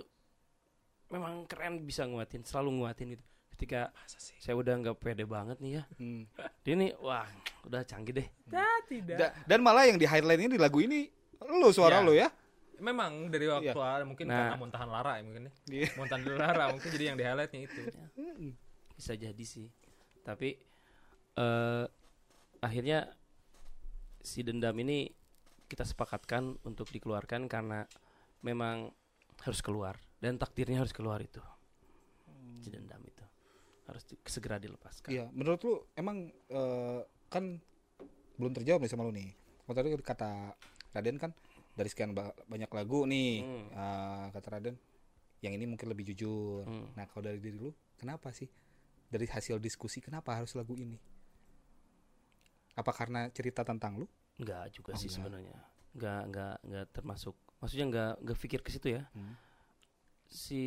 [1.09, 3.25] memang keren bisa nguatin, selalu nguatin gitu.
[3.51, 3.93] Ketika
[4.37, 6.23] saya udah nggak pede banget nih ya, Hmm.
[6.63, 7.27] dia nih wah
[7.63, 8.27] udah canggih deh.
[8.87, 11.07] tidak Da- dan malah yang di highlight-nya di lagu ini
[11.41, 12.03] lu suara Ya.
[12.03, 12.27] lu ya.
[12.77, 14.51] memang dari waktu awal mungkin Nah.
[14.51, 15.89] karena muntahan Lara ya mungkin ya Iya.
[15.95, 17.81] muntahan Lara mungkin jadi yang di highlightnya itu
[18.91, 19.69] Bisa jadi sih.
[20.19, 20.57] Tapi
[21.31, 21.85] eh
[22.59, 23.05] akhirnya
[24.19, 25.09] si dendam ini
[25.65, 27.85] kita sepakatkan untuk dikeluarkan karena
[28.41, 28.89] memang
[29.39, 31.41] harus keluar dan takdirnya harus keluar itu.
[32.59, 33.00] Si dendam
[33.91, 35.11] harus di- segera dilepaskan.
[35.11, 37.59] Iya, menurut lu emang eh, kan
[38.35, 39.35] belum terjawab nih sama lu nih.
[39.61, 40.55] Kalau tadi kata
[40.91, 41.31] Raden kan
[41.71, 43.67] dari sekian ba- banyak lagu nih, Hmm.
[43.69, 44.75] eh, kata Raden
[45.39, 46.63] yang ini mungkin lebih jujur.
[46.63, 46.89] Hmm.
[46.93, 48.47] Nah, kalau dari diri lu kenapa sih?
[49.07, 50.95] Dari hasil diskusi kenapa harus lagu ini?
[52.73, 54.07] Apa karena cerita tentang lu?
[54.39, 55.59] Enggak juga Oh, sih sebenarnya.
[55.91, 57.35] Enggak enggak enggak termasuk.
[57.59, 59.03] Maksudnya enggak enggak pikir ke situ ya.
[59.11, 59.35] Hmm.
[60.25, 60.63] Si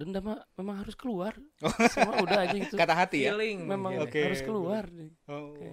[0.00, 0.24] dendam
[0.56, 1.36] memang harus keluar.
[1.92, 2.72] Semua udah aja gitu.
[2.74, 3.36] Kata hati ya?
[3.36, 4.00] feeling memang.
[4.00, 4.88] Oke, harus keluar.
[5.28, 5.52] Oh.
[5.52, 5.68] Oke.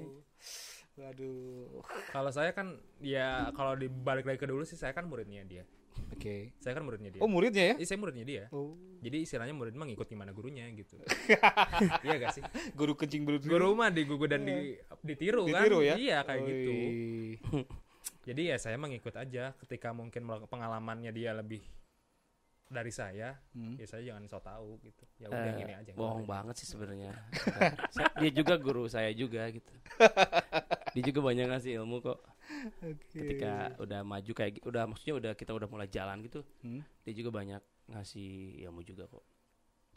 [0.97, 1.85] Waduh.
[2.09, 5.61] kalau saya kan ya kalau dibalik lagi ke dulu sih saya kan muridnya dia
[6.09, 6.57] Oke.
[6.57, 7.75] saya kan muridnya dia Oh, muridnya ya?
[7.77, 8.73] Iya, saya muridnya dia Oh.
[9.05, 10.97] jadi istilahnya murid mah ngikut gimana gurunya gitu
[12.05, 14.73] iya gak sih Guru kencing berut guru mah digugu dan di,
[15.05, 15.95] ditiru, kan Ditiru ya?
[16.01, 17.65] iya kayak gitu Oi.
[18.33, 21.61] jadi ya saya mengikut aja ketika mungkin pengalamannya dia lebih
[22.67, 23.75] dari saya Hmm.
[23.75, 27.15] ya saya jangan so tahu gitu ya udah Eh, gini aja bohong banget sih sebenarnya.
[28.19, 29.71] Dia juga guru saya juga gitu.
[30.91, 32.19] Dia juga banyak ngasih ilmu kok.
[33.07, 36.83] Ketika udah maju kayak udah maksudnya udah kita udah mulai jalan gitu, Hmm.
[37.01, 38.29] dia juga banyak ngasih
[38.63, 39.23] ilmu juga kok.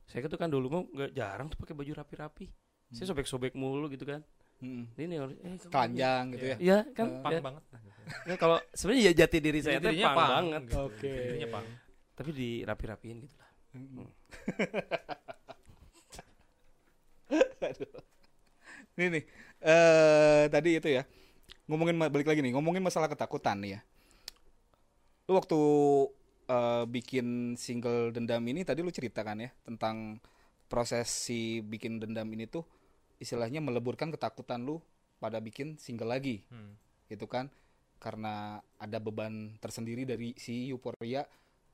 [0.05, 2.47] Saya tuh kan dulu mau nggak jarang tuh pakai baju rapi-rapi.
[2.91, 4.23] Saya sobek-sobek mulu gitu kan.
[4.59, 4.87] Hmm.
[4.93, 6.57] Ini eh Telanjang gitu ya.
[6.59, 7.41] Iya kan pang ya.
[7.41, 8.01] banget gitu.
[8.27, 10.61] Ya, kalau sebenarnya ya jati diri saya tuh Jadinya pang banget.
[10.67, 10.75] gitu.
[10.85, 11.13] Oke.
[11.15, 11.67] Jadinya pang
[12.21, 13.49] Tapi dirapi-rapiin gitu lah.
[19.01, 19.25] Ini nih,
[19.65, 21.09] eh tadi itu ya.
[21.65, 23.87] Ngomongin balik lagi nih, ngomongin masalah ketakutan nih ya.
[25.33, 25.57] Lu waktu
[26.53, 30.21] eh, bikin single Dendam ini tadi lu ceritakan ya tentang
[30.69, 32.69] proses si bikin Dendam ini tuh
[33.17, 34.85] istilahnya meleburkan ketakutan lu
[35.25, 36.45] pada bikin single lagi.
[36.53, 36.77] Hmm.
[37.09, 37.49] Gitu kan?
[37.97, 41.25] Karena ada beban tersendiri dari si Euphoria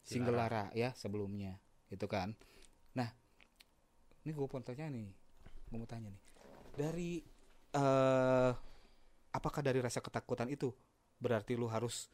[0.06, 1.58] Si single Lara ya sebelumnya.
[1.90, 2.30] Gitu kan.
[2.94, 3.10] Nah,
[4.22, 5.10] ini gue mau tanya nih.
[5.66, 6.22] Gue mau tanya nih.
[6.78, 7.10] Dari
[7.74, 8.52] eh
[9.28, 10.70] apakah dari rasa ketakutan itu
[11.18, 12.08] berarti lu harus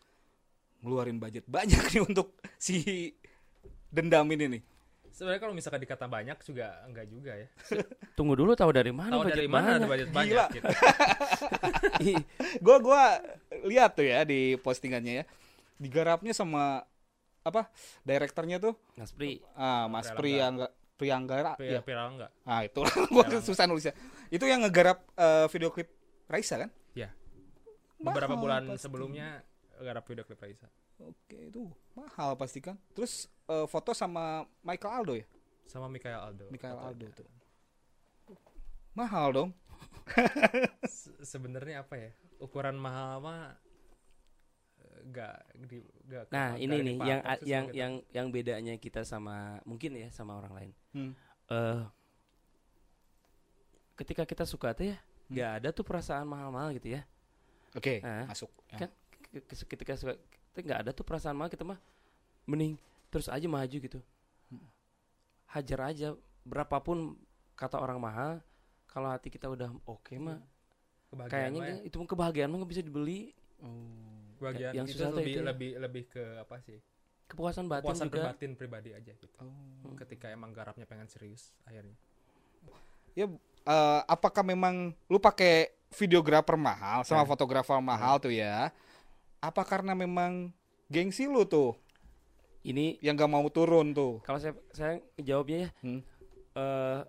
[0.82, 3.12] ngeluarin budget banyak nih untuk si
[3.86, 4.62] dendam ini nih?
[5.12, 7.44] sebenarnya kalau misalkan dikata banyak juga enggak juga ya
[8.16, 9.88] Tunggu dulu tahu dari mana tahu budget dari mana ada banyak.
[9.92, 10.16] budget Gila.
[10.16, 10.66] banyak gitu
[12.00, 12.16] Ih,
[12.64, 13.02] Gua gua
[13.68, 15.24] lihat tuh ya di postingannya ya.
[15.76, 16.88] Digarapnya sama
[17.42, 17.68] apa?
[18.02, 20.66] Direkturnya tuh Mas Pri, ah Mas Priangga.
[20.66, 22.06] Priangga Prianggara Pria ya.
[22.06, 22.78] enggak Ah itu
[23.10, 23.42] gua Priangga.
[23.42, 23.94] susah nulisnya.
[24.28, 25.90] Itu yang ngegarap eh, video klip
[26.26, 26.70] Raisa kan?
[26.92, 27.10] ya
[27.98, 28.82] beberapa Mahal bulan pasti.
[28.82, 29.42] sebelumnya
[29.78, 30.66] garap video klip Raisa
[30.98, 32.78] Oke, itu mahal pasti kan.
[32.92, 35.26] Terus eh, foto sama Michael Aldo ya?
[35.62, 36.76] sama Mikael Aldo Michael.
[36.76, 37.26] Aldo tuh.
[38.92, 39.50] Mahal dong.
[40.84, 43.56] Se- sebenarnya apa ya ukuran mahal mah
[45.02, 49.02] enggak di enggak Nah, enggak ini nih dipatok yang yang sebagai- yang yang bedanya kita
[49.02, 50.72] sama mungkin ya sama orang lain.
[50.92, 51.12] Hmm.
[51.48, 51.82] Eh
[53.94, 54.96] ketika kita suka tuh ya
[55.28, 57.02] nggak ada tuh perasaan mahal-mahal gitu ya
[57.72, 58.28] Oke, Ah.
[58.28, 58.52] masuk.
[58.68, 58.84] Ya.
[58.84, 58.90] Kan?
[59.32, 61.80] Ke- ketika suka- kita nggak ada tuh perasaan mahal kita mah
[62.44, 62.76] mending
[63.08, 64.00] terus aja maju gitu
[65.46, 66.08] hajar aja
[66.42, 67.16] berapapun
[67.54, 68.40] kata orang mahal
[68.86, 70.40] kalau hati kita udah oke mah
[71.08, 71.64] Kebahagiaan kayaknya ya.
[71.70, 73.20] nggak- itu mah kebahagiaan mah nggak bisa dibeli
[74.42, 75.46] kebahagiaan yang itu susah lebih itu ya.
[75.46, 76.78] lebih lebih ke apa sih
[77.24, 79.94] kepuasan batin puasan juga batin pribadi aja gitu Oh.
[79.96, 81.94] ketika emang garapnya pengen serius akhirnya
[83.12, 87.28] Ya, eh, apakah memang lu pakai videografer mahal sama Eh.
[87.28, 88.72] fotografer mahal tuh ya?
[89.36, 90.48] Apa karena memang
[90.88, 91.76] gengsi lu tuh
[92.62, 94.24] ini yang gak mau turun tuh?
[94.24, 96.00] kalau saya saya jawabnya ya Hmm.
[96.54, 97.00] eh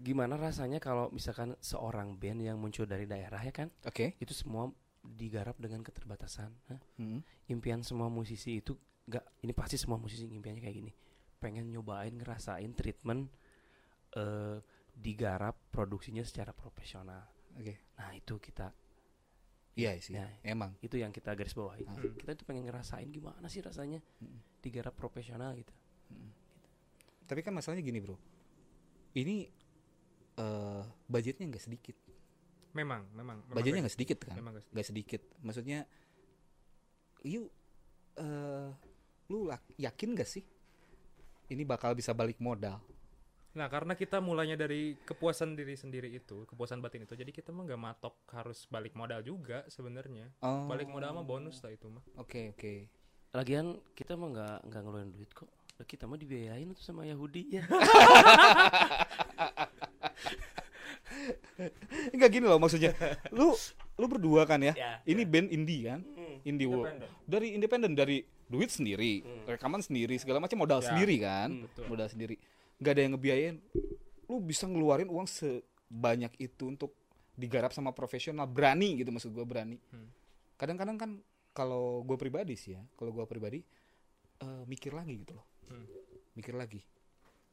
[0.00, 4.16] gimana rasanya kalau misalkan seorang band yang muncul dari daerah ya kan Oke.
[4.18, 4.72] itu semua
[5.04, 6.80] digarap dengan keterbatasan Hah?
[6.96, 7.20] Hmm.
[7.46, 8.72] impian semua musisi itu
[9.04, 10.92] nggak ini pasti semua musisi impiannya kayak gini
[11.36, 13.28] pengen nyobain ngerasain treatment
[14.16, 14.58] eh
[14.94, 17.20] digarap produksinya secara profesional
[17.54, 17.92] Oke.
[17.94, 18.72] nah itu kita
[19.74, 20.14] Iya sih.
[20.14, 20.30] Ya.
[20.46, 20.70] Emang.
[20.78, 22.14] itu yang kita garis bawahi Hmm.
[22.14, 24.38] kita tuh pengen ngerasain gimana sih rasanya Hmm.
[24.62, 25.74] digarap profesional gitu
[27.24, 28.20] Tapi kan masalahnya gini, Bro.
[29.16, 29.48] Ini
[30.36, 31.96] eh budgetnya nggak sedikit.
[32.74, 34.34] Memang memang, memang Budgetnya nggak- sedikit kan?
[34.36, 35.20] memang nggak sedikit.
[35.22, 35.40] Sedikit.
[35.40, 35.78] Maksudnya
[37.22, 37.48] you
[38.14, 38.68] eh
[39.24, 40.44] lu lak- yakin gak sih
[41.46, 42.80] ini bakal bisa balik modal?
[43.54, 47.62] Nah, karena kita mulainya dari kepuasan diri sendiri itu, kepuasan batin itu, jadi kita mah
[47.62, 50.26] nggak matok harus balik modal juga sebenarnya.
[50.40, 50.66] Oh.
[50.66, 52.02] Balik modal mah bonus lah itu mah.
[52.16, 52.88] Oke, oke.
[53.30, 55.50] lagian kita mah nggak nggak ngeluarin duit kok
[55.82, 57.66] kita mah dibiayain tuh sama Yahudi ya
[62.10, 62.92] Enggak gini loh maksudnya.
[63.36, 63.54] Lu
[63.94, 64.74] lu berdua kan ya?
[64.74, 66.00] Ya, ini band indie kan?
[66.42, 67.08] Indie wo- Independen.
[67.24, 70.90] Dari independen dari duit sendiri, rekaman sendiri, segala macam modal Ya.
[70.90, 71.48] sendiri kan?
[71.48, 71.84] Hmm, betul.
[71.86, 72.36] Modal sendiri.
[72.76, 73.56] Enggak ada yang ngebiayain.
[74.26, 76.90] Lu bisa ngeluarin uang sebanyak itu untuk
[77.32, 79.78] digarap sama profesional, berani gitu maksud gua berani.
[79.88, 80.10] Hmm.
[80.54, 81.10] Kadang-kadang kan
[81.50, 83.62] kalau gue pribadi sih ya, kalau gua pribadi
[84.36, 85.46] eh, mikir lagi gitu loh.
[85.66, 85.86] Hmm.
[86.34, 86.82] Mikir lagi.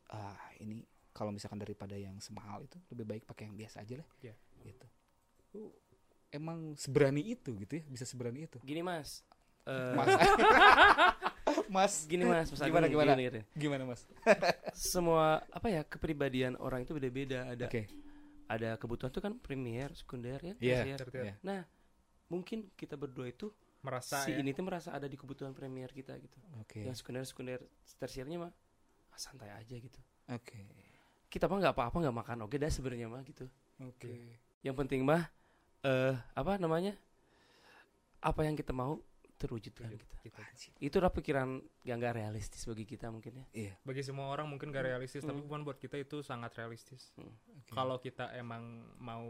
[0.07, 4.07] Ah, ini kalau misalkan daripada yang semahal itu lebih baik pakai yang biasa aja lah
[4.19, 4.35] Iya.
[4.61, 4.87] gitu
[5.51, 5.71] Lu
[6.29, 9.21] emang seberani itu gitu ya bisa seberani itu gini mas
[9.61, 10.09] Eh, mas
[11.69, 13.41] mas gini mas, mas gimana gimana gini, gini.
[13.53, 14.01] gimana mas
[14.73, 17.83] semua apa ya kepribadian orang itu beda-beda ada oke
[18.47, 20.75] ada kebutuhan tuh kan primer sekunder ya Iya.
[20.81, 20.97] tersier.
[20.99, 21.23] Tertiar.
[21.23, 21.35] Iya.
[21.41, 21.61] nah
[22.27, 24.37] mungkin kita berdua itu Merasa si ya.
[24.37, 27.59] ini tuh merasa ada di kebutuhan premier kita gitu oke yang sekunder sekunder
[27.97, 28.53] tersiernya mah
[29.09, 30.57] ah, santai aja gitu oke
[31.31, 32.37] kita mah nggak apa-apa nggak makan.
[32.43, 33.47] Oke dah sebenarnya mah gitu.
[33.79, 34.35] Oke.
[34.61, 35.31] Yang penting mah
[35.81, 36.93] eh apa namanya
[38.21, 39.01] apa yang kita mau
[39.41, 40.37] terwujudkan gitu Gitu.
[40.77, 43.45] itu udah pikiran yang nggak realistis bagi kita mungkin ya.
[43.57, 43.73] Iya.
[43.81, 47.09] Bagi semua orang mungkin gak realistis, tapi bukan buat kita itu sangat realistis.
[47.17, 47.33] Hmm.
[47.57, 47.73] Oke.
[47.73, 49.25] Kalau kita emang mau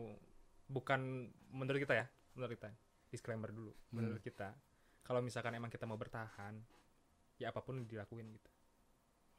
[0.68, 2.76] bukan menurut kita ya, menurut kita.
[3.08, 3.72] Disclaimer dulu.
[3.96, 4.52] Menurut kita,
[5.04, 6.60] kalau misalkan emang kita mau bertahan,
[7.40, 8.52] ya apa pun dilakuin gitu.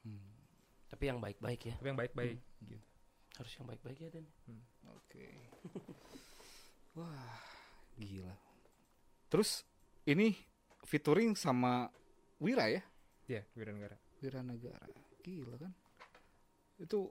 [0.09, 0.42] Hmm,
[0.93, 1.75] tapi yang baik-baik ya.
[1.81, 2.37] Tapi yang baik-baik
[2.69, 2.77] gitu.
[3.41, 4.25] harus yang baik-baik ya dan
[4.93, 5.25] oke.
[7.01, 7.41] Wah
[7.97, 8.37] gila.
[9.33, 9.65] Terus
[10.05, 10.37] ini
[10.85, 11.89] featuring sama
[12.37, 12.85] Wira ya?
[13.25, 13.97] Iya, Wiranegara.
[14.21, 14.85] Wira Negara
[15.23, 15.73] gila kan?
[16.77, 17.09] Itu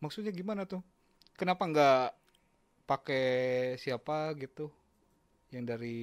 [0.00, 0.80] maksudnya gimana tuh?
[1.36, 2.08] Kenapa nggak
[2.88, 3.26] pakai
[3.76, 4.70] siapa gitu?
[5.52, 6.00] Yang dari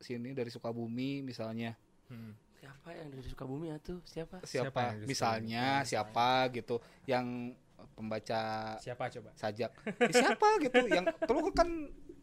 [0.00, 1.76] sini dari Sukabumi misalnya.
[2.10, 2.34] Hmm.
[2.60, 5.88] Siapa yang dari Sukabumi ya tuh siapa Siapa siapa, misalnya Sukabumi?
[5.88, 7.56] siapa gitu yang
[7.96, 8.40] pembaca
[8.76, 9.30] Siapa coba?
[9.34, 9.70] sajak
[10.04, 11.68] Eh, siapa gitu yang terus kan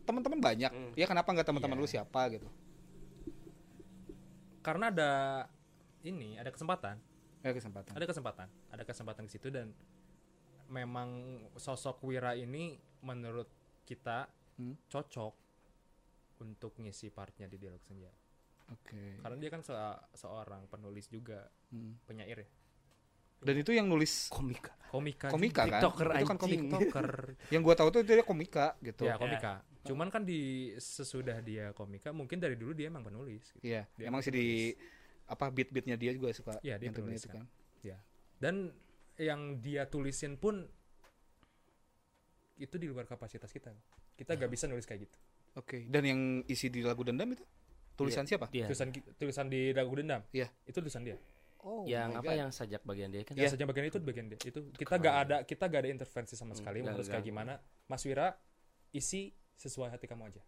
[0.06, 0.93] teman-teman banyak Hmm.
[0.93, 1.82] ya kenapa nggak teman-teman Iya.
[1.82, 2.47] lu siapa gitu
[4.60, 5.12] Karena ada
[6.02, 7.00] ini, ada kesempatan.
[7.39, 8.47] ya kesempatan Ada kesempatan.
[8.69, 9.71] Ada kesempatan di situ dan
[10.67, 11.10] memang
[11.56, 13.47] sosok Wira ini menurut
[13.84, 14.73] kita Hmm.
[14.86, 15.34] cocok
[16.39, 18.10] untuk ngisi partnya di Dialog Senja.
[18.69, 19.77] Oke Karena dia kan se-
[20.15, 21.95] seorang penulis juga, Hmm.
[22.03, 22.49] penyair ya.
[23.38, 25.30] dan itu yang nulis komika Komika.
[25.30, 27.10] komika kan TikToker itu kan komika TikToker.
[27.53, 29.62] yang gua tahu tuh dia komika gitu ya, komika.
[29.86, 33.53] Cuman kan di sesudah dia komika, mungkin dari dulu dia emang penulis.
[33.53, 33.62] Gitu.
[33.67, 34.73] Iya, Dia emang sih di
[35.23, 37.45] apa beat-beatnya dia juga suka Iya, dia penulis itu kan.
[37.45, 37.86] kan.
[37.86, 37.97] Ya.
[38.36, 38.73] Dan
[39.15, 40.65] yang dia tulisin pun
[42.58, 43.69] itu di luar kapasitas kita.
[44.17, 45.17] Kita gak bisa nulis kayak gitu.
[45.56, 47.45] Oke, dan yang isi di lagu dendam itu
[47.98, 48.46] tulisan siapa?
[48.54, 50.22] dia Tulisan tulisan di Dagu Dendam.
[50.30, 50.48] Iya.
[50.64, 51.18] Itu tulisan dia.
[51.66, 52.40] Oh, yang my apa God.
[52.40, 54.40] yang sajak bagian dia kan Ya, saja bagian itu bagian dia.
[54.40, 57.60] Itu kita gak ada kita gak ada intervensi sama sekali nggak mau harus kayak gimana.
[57.90, 58.38] Mas Wira
[58.94, 60.42] isi sesuai hati kamu aja.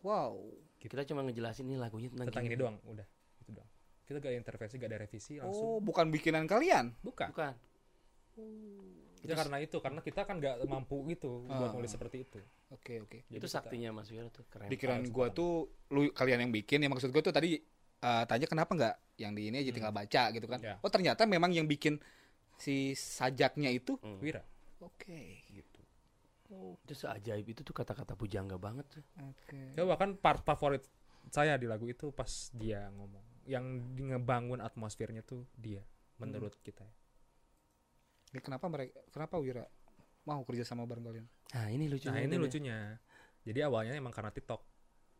[0.00, 0.40] Wow.
[0.78, 3.02] kita cuma ngejelasin ini lagunya tentang, Tentang ini doang, udah.
[3.42, 3.66] Itu doang.
[4.06, 5.66] Kita gak ada intervensi, gak ada revisi langsung.
[5.68, 6.94] Oh, bukan bikinan kalian.
[7.02, 7.34] Bukan.
[7.34, 7.54] bukan
[9.20, 11.74] Ya karena itu, karena kita kan nggak mampu gitu buat Ah.
[11.74, 12.38] nulis seperti itu.
[12.68, 13.18] Oke oke.
[13.22, 16.78] Jadi itu kita- saktinya Mas Wira tuh keren Dikirain gua tuh lu kalian yang bikin
[16.78, 17.58] ya maksud gua tuh tadi
[17.98, 20.60] eh, tanya kenapa nggak yang di ini aja tinggal baca gitu kan.
[20.60, 20.78] Ya.
[20.78, 21.98] Oh ternyata memang yang bikin
[22.54, 23.98] si sajaknya itu.
[23.98, 24.18] Hmm.
[24.18, 24.42] Wira
[24.78, 25.42] Oke.
[25.48, 25.66] gitu.
[26.48, 29.76] itu seajaib itu tuh kata-kata pujangga banget tuh Oke.
[29.76, 30.80] Ya bahkan part favorit
[31.28, 35.84] saya di lagu itu pas dia ngomong, yang di- ngebangun atmosfernya tuh dia,
[36.16, 36.80] menurut kita.
[36.80, 36.92] ya.
[38.28, 39.64] Ini kenapa mereka kenapa Wira
[40.22, 41.26] mau kerja sama bareng kalian?
[41.48, 42.40] nah ini lucunya Nah ini nih.
[42.40, 42.78] lucunya.
[43.42, 44.60] Jadi awalnya emang karena TikTok.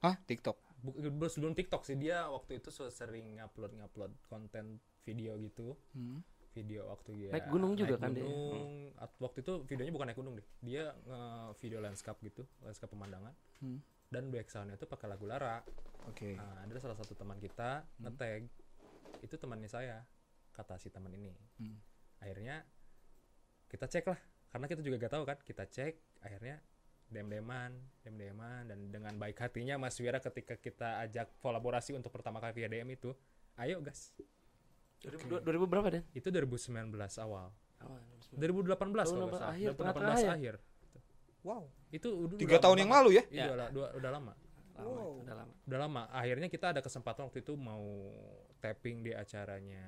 [0.01, 0.57] Ah TikTok.
[0.79, 5.73] Bu- belum sebelum TikTok sih dia waktu itu sering ngupload ngupload konten video gitu.
[5.90, 6.21] Hmm.
[6.51, 8.25] Video waktu dia Naik gunung juga naik kan dia?
[8.25, 8.68] gunung.
[8.94, 10.47] At- Waktu itu videonya bukan naik gunung deh.
[10.61, 13.33] Dia nge-video landscape gitu, landscape pemandangan.
[13.59, 13.79] Hmm.
[14.07, 15.61] Dan backsoundnya tuh pakai lagu Lara.
[16.05, 16.35] Oke.
[16.35, 18.49] Nah, ada salah satu teman kita nge-tag
[19.18, 20.05] itu temannya saya
[20.51, 21.33] kata si teman ini.
[21.57, 21.79] Hmm.
[22.18, 22.64] Akhirnya
[23.69, 24.21] kita cek lah.
[24.49, 26.57] Karena kita juga gak tahu kan kita cek akhirnya
[27.09, 27.73] dem-deman
[28.05, 28.69] dem-deman.
[28.69, 32.89] Dan dengan baik hatinya Mas Wira ketika kita ajak kolaborasi untuk pertama kali via DM
[32.97, 33.13] itu
[33.61, 34.17] ayo gas.
[35.05, 36.03] 2000, 2000 berapa Den?
[36.11, 36.91] itu 2019
[37.23, 37.55] awal.
[37.79, 38.01] Awal,
[38.35, 39.55] 2018 Tahun kalau nggak salah.
[39.55, 40.31] akhir, 2018 tengah-tengah ya?
[40.35, 40.55] akhir.
[41.47, 41.63] Wow.
[41.95, 43.25] itu udah Tiga udah tahun yang lalu ya?
[43.31, 44.33] Iya, udah, udah, udah lama.
[44.75, 45.53] Lama itu, udah lama.
[45.65, 46.03] Udah lama.
[46.11, 47.87] Akhirnya kita ada kesempatan waktu itu mau
[48.59, 49.87] tapping di acaranya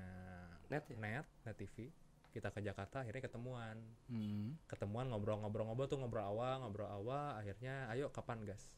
[0.70, 0.96] net ya?
[0.96, 1.90] Net net TV
[2.30, 4.54] kita ke Jakarta akhirnya ketemuan Hmm.
[4.64, 8.70] ketemuan ngobrol-ngobrol-ngobrol tuh ngobrol awal ngobrol awal akhirnya ayo kapan gas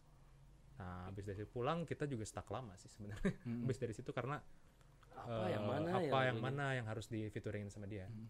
[0.75, 3.63] nah habis dari situ pulang kita juga stuck lama sih sebenarnya Hmm.
[3.63, 4.41] habis dari situ karena
[5.13, 6.43] apa eh, yang mana apa yang, ini?
[6.43, 8.27] mana yang harus di featuringin sama dia Hmm.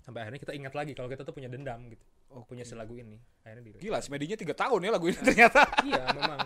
[0.00, 2.48] sampai akhirnya kita ingat lagi kalau kita tuh punya dendam gitu Oke.
[2.48, 5.64] punya si lagu ini akhirnya di Gila, semedinya tiga tahun ya lagu ini ternyata.
[5.82, 6.38] iya memang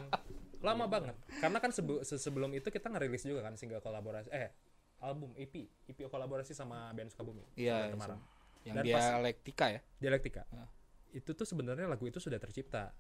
[0.59, 4.55] lama banget karena kan sebe- se- sebelum itu kita ngerilis juga kan single kolaborasi eh
[5.03, 5.51] album EP
[5.85, 8.21] EP kolaborasi sama band Sukabumi Iya, Band Semarang
[8.63, 9.81] Yang Dan dialektika ya.
[9.99, 10.71] dialektika Ah.
[11.11, 12.95] itu tuh sebenarnya lagu itu sudah tercipta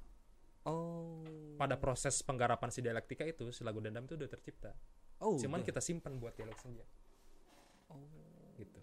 [0.63, 1.23] Oh.
[1.57, 4.75] pada proses penggarapan si dialektika itu si lagu dendam itu udah tercipta
[5.19, 5.39] Oh.
[5.39, 5.67] cuman udah.
[5.67, 6.83] kita simpan buat dialog senja
[8.55, 8.81] gitu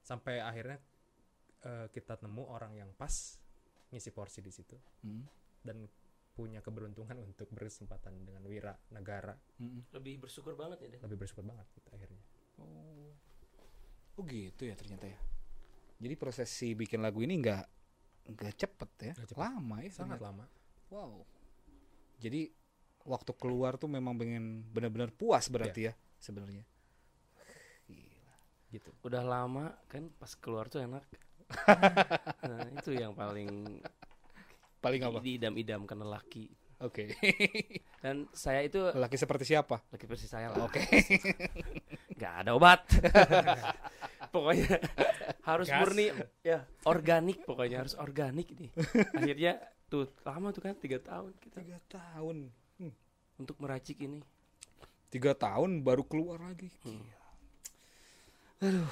[0.00, 0.78] sampai akhirnya
[1.62, 3.38] eh, kita nemu orang yang pas
[3.88, 5.26] ngisi porsi di situ Hmm.
[5.62, 5.86] dan
[6.36, 9.88] punya keberuntungan untuk bersempatan dengan Wira Negara Hmm.
[9.90, 12.22] lebih bersyukur banget ya Den lebih bersyukur banget gitu akhirnya
[12.56, 13.12] Oh.
[14.16, 15.18] Oh gitu ya ternyata ya.
[15.96, 17.64] Jadi proses si bikin lagu ini nggak
[18.26, 19.36] nggak cepet ya, Nggak cepet.
[19.38, 19.90] lama ya.
[19.90, 20.24] sangat ternyata.
[20.24, 20.44] lama
[20.88, 21.12] Wow.
[22.16, 22.48] Jadi
[23.02, 26.64] waktu keluar tuh memang pengen benar-benar puas berarti ya sebenarnya.
[27.86, 28.34] Gila.
[28.72, 31.04] gitu udah lama kan pas keluar tuh enak
[32.48, 33.78] nah itu yang paling
[34.86, 35.18] Paling apa?
[35.18, 36.46] diidam-idamkan lelaki
[36.78, 37.08] Oke.
[38.04, 39.80] dan saya itu Lelaki seperti siapa?
[39.88, 40.78] laki versi saya lah Oke.
[42.16, 42.80] nggak ada obat
[44.34, 44.80] pokoknya
[45.42, 45.80] harus Gas.
[45.80, 46.06] murni
[46.40, 48.70] ya organik pokoknya harus organik nih
[49.12, 49.52] akhirnya
[49.86, 52.48] tuh lama tuh kan tiga tahun kita Tiga tahun.
[52.76, 52.92] Hmm.
[53.36, 54.20] untuk meracik ini
[55.06, 56.66] Tiga tahun baru keluar lagi.
[56.82, 57.06] Hmm.
[58.58, 58.90] Aduh.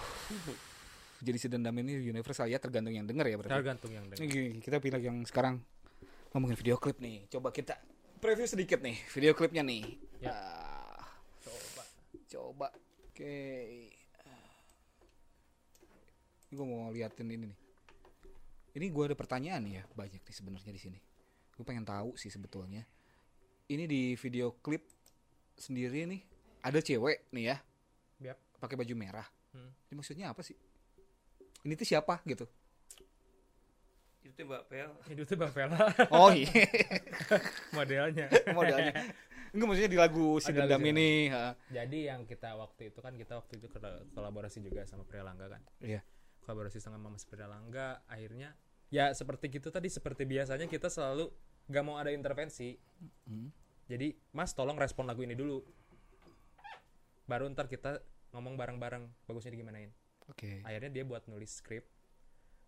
[1.18, 3.52] Jadi si dendam ini universal ya tergantung yang denger ya berarti.
[3.52, 5.58] tergantung yang dengar gini, kita pilih yang sekarang
[6.34, 7.30] ngomongin video klip nih.
[7.30, 7.78] Coba kita
[8.18, 9.86] preview sedikit nih video klipnya nih.
[10.18, 10.34] Ya.
[10.34, 11.06] Ah,
[11.46, 11.82] coba
[12.26, 12.68] coba.
[13.06, 13.38] Oke.
[16.50, 17.58] Ini gue mau liatin ini nih.
[18.74, 20.98] Ini gue ada pertanyaan nih ya banyak nih sebenarnya di sini.
[21.54, 22.82] Gue pengen tahu sih sebetulnya.
[23.70, 24.82] Ini di video klip
[25.54, 26.20] sendiri nih
[26.66, 27.56] ada cewek nih ya
[28.26, 28.38] Yap.
[28.58, 29.26] pakai baju merah.
[29.54, 29.70] Hmm.
[29.86, 30.58] Ini maksudnya apa sih?
[31.62, 32.50] Ini tuh siapa gitu?
[34.24, 36.48] Itu mbak Pel itu tuh Bang Vela Oh iya.
[37.76, 38.26] modelnya.
[38.50, 38.92] Modelnya.
[39.52, 41.54] Enggak maksudnya di lagu si Ada dendam lagu ini ha.
[41.68, 45.46] jadi yang kita waktu itu kan kita waktu itu kol- kolaborasi juga sama Pria Langga
[45.46, 45.62] kan?
[45.78, 46.02] Iya.
[46.42, 48.52] kolaborasi sama Mama Pria Langga akhirnya
[48.88, 51.30] ya seperti gitu tadi seperti biasanya kita selalu
[51.66, 52.74] gak mau ada intervensi.
[53.24, 53.48] Hmm.
[53.84, 55.60] jadi Mas tolong respon lagu ini dulu.
[57.24, 59.92] Baru ntar kita ngomong bareng-bareng bagusnya digimanain.
[60.26, 60.60] Oke.
[60.62, 61.84] Akhirnya dia buat nulis skrip.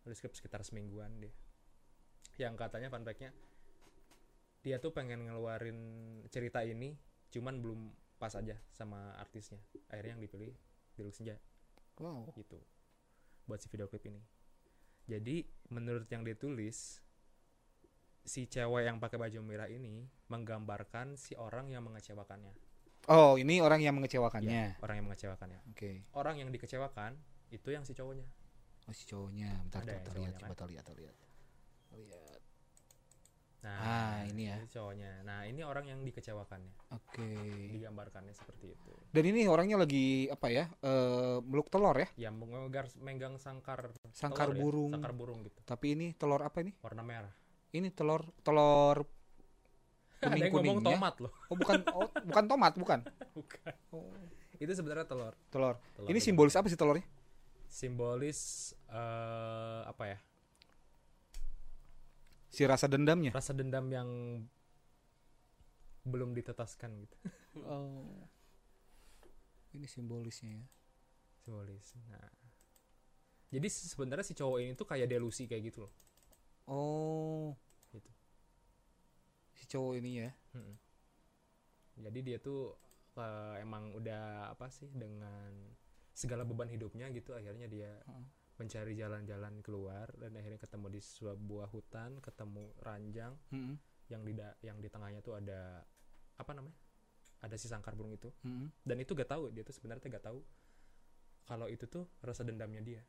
[0.04, 1.32] Nulis skrip sekitar semingguan dia
[2.36, 3.32] yang katanya fun fact-nya
[4.66, 5.78] dia tuh pengen ngeluarin
[6.26, 6.98] cerita ini
[7.30, 7.80] cuman belum
[8.18, 9.62] pas aja sama artisnya.
[9.92, 10.50] Akhirnya yang dipilih
[10.98, 11.38] Diluk Senja.
[12.02, 12.34] Wow.
[12.34, 12.58] Gitu.
[13.46, 14.18] Buat si video klip ini.
[15.06, 16.98] Jadi menurut yang ditulis
[18.26, 22.50] si cewek yang pakai baju merah ini menggambarkan si orang yang mengecewakannya.
[23.06, 25.60] Oh ini orang yang Ya, mengecewakannya orang yang mengecewakannya.
[25.70, 26.02] Oke.
[26.10, 27.14] Orang yang dikecewakan
[27.54, 28.26] itu yang si cowoknya.
[28.90, 29.62] Oh si cowoknya.
[29.62, 30.50] Bentar Ada bentar, lihat coba kan?
[30.50, 31.16] kita lihat kita lihat
[31.96, 32.25] lihat
[33.66, 34.62] Nah, Ah, ini ya.
[34.62, 35.10] ini cowoknya.
[35.26, 37.26] Nah, ini orang yang dikecewakannya, Oke.
[37.74, 38.94] digambarkannya seperti itu.
[39.10, 40.70] Dan ini orangnya lagi apa ya?
[40.80, 42.06] eh meluk telur ya?
[42.14, 44.92] Ya mengegar menggang sangkar Sangkar telur ya, burung.
[44.94, 46.78] sangkar burung gitu, Tapi ini telur apa ini?
[46.78, 47.34] warna merah.
[47.74, 49.02] Ini telur telur
[50.22, 50.94] kuning ngomong kuningnya.
[50.94, 51.32] tomat loh.
[51.50, 53.00] Oh bukan oh, bukan tomat bukan.
[53.34, 53.74] Bukan.
[53.90, 54.14] Oh,
[54.56, 55.34] Itu sebenarnya telur.
[55.50, 55.74] telur.
[55.92, 57.02] Telur Ini simbolis apa sih telurnya?
[57.66, 58.38] Simbolis
[58.88, 60.18] eh apa ya?
[62.56, 63.36] Si rasa dendamnya.
[63.36, 64.08] Rasa dendam yang
[66.08, 67.16] belum ditetaskan gitu.
[67.68, 68.28] Oh.
[69.72, 70.66] Ini simbolisnya ya.
[71.40, 71.92] Simbolis.
[72.08, 72.32] Nah.
[73.52, 75.92] Jadi sebenarnya si cowok ini tuh kayak delusi kayak gitu loh.
[76.68, 77.52] Oh.
[77.92, 78.12] Gitu.
[79.56, 80.30] Si cowok ini ya.
[80.56, 80.76] Mm-mm.
[81.96, 82.76] Jadi dia tuh
[83.16, 85.76] eh, emang udah apa sih dengan
[86.16, 88.26] segala beban hidupnya gitu akhirnya dia Heeh.
[88.56, 93.76] Mencari jalan-jalan keluar dan akhirnya ketemu di sebuah hutan, ketemu ranjang Mm-mm.
[94.08, 94.32] yang di
[94.64, 95.84] yang di tengahnya tuh ada
[96.40, 96.76] apa namanya?
[97.44, 98.32] Ada si sangkar burung itu.
[98.48, 98.72] Mm-mm.
[98.80, 100.40] Dan itu gak tahu dia tuh sebenarnya gak tahu
[101.46, 103.02] kalau itu tuh rasa dendamnya dia.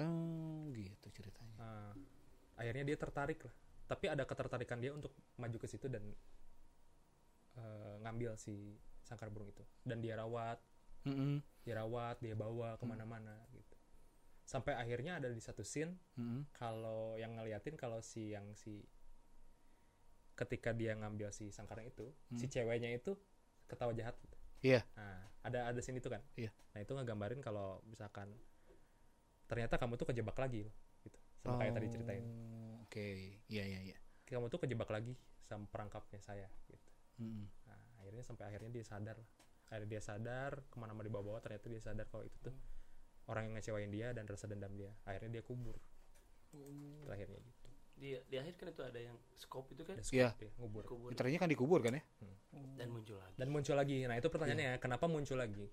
[0.00, 1.54] Oh, gitu ceritanya.
[1.60, 1.92] Nah,
[2.56, 3.54] akhirnya dia tertarik lah.
[3.84, 6.00] Tapi ada ketertarikan dia untuk maju ke situ dan
[7.58, 9.66] eh, ngambil si sangkar burung itu.
[9.84, 10.56] Dan dia rawat,
[11.04, 11.42] Mm-mm.
[11.66, 13.69] dirawat, dia bawa ke mana-mana gitu.
[14.50, 16.50] Sampai akhirnya ada di satu scene Mm-mm.
[16.50, 18.82] kalau yang ngeliatin kalau si yang si
[20.34, 23.14] ketika dia ngambil si sangkarnya itu, si ceweknya itu
[23.70, 24.34] ketawa jahat gitu.
[24.66, 24.82] Iya.
[24.98, 26.18] Nah, ada ada scene itu kan.
[26.34, 26.50] Iya.
[26.74, 28.34] Nah, itu ngegambarin kalau misalkan
[29.46, 30.74] ternyata kamu tuh kejebak lagi loh
[31.06, 31.18] gitu.
[31.46, 32.24] Sama kayak tadi ceritain.
[32.26, 33.98] Oh, Oke, iya iya iya.
[34.26, 35.14] kamu tuh kejebak lagi
[35.46, 36.90] sama perangkapnya saya gitu.
[37.22, 37.46] Mm-mm.
[37.70, 39.30] Nah, akhirnya sampai akhirnya dia sadar lah.
[39.70, 42.54] Akhirnya dia sadar ke mana mau dibawa-bawa ternyata dia sadar kalau itu tuh
[43.30, 44.90] orang yang ngecewain dia dan rasa dendam dia.
[45.06, 45.78] Akhirnya dia kubur.
[47.06, 47.68] Terakhirnya gitu.
[48.00, 50.28] di di akhir kan itu ada yang scope itu kan Dia Iya.
[50.40, 50.82] dia ngubur.
[50.88, 52.02] kubur Literally kan dikubur kan ya?
[52.74, 53.98] dan muncul lagi Dan muncul lagi.
[54.08, 55.68] Nah, itu pertanyaannya kenapa muncul lagi?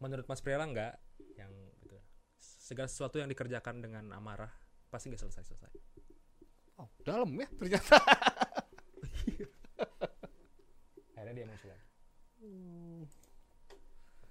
[0.00, 0.96] Menurut Mas Priela enggak
[1.36, 1.52] yang
[1.84, 1.94] gitu.
[2.40, 4.50] Segala sesuatu yang dikerjakan dengan amarah
[4.88, 5.70] pasti nggak selesai-selesai.
[6.80, 8.00] Oh, dalam ya ternyata.
[11.14, 11.86] Akhirnya dia muncul lagi.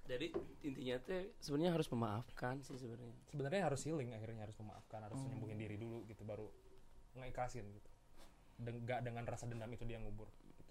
[0.08, 0.26] Jadi
[0.64, 5.58] intinya teh sebenarnya harus memaafkan sih sebenarnya Sebenarnya harus healing akhirnya harus memaafkan, harus nyembuhin
[5.58, 6.48] diri dulu gitu baru
[7.14, 7.90] ngeikhlasin gitu.
[8.56, 10.64] Dan nggak dengan rasa dendam itu dia ngubur gitu.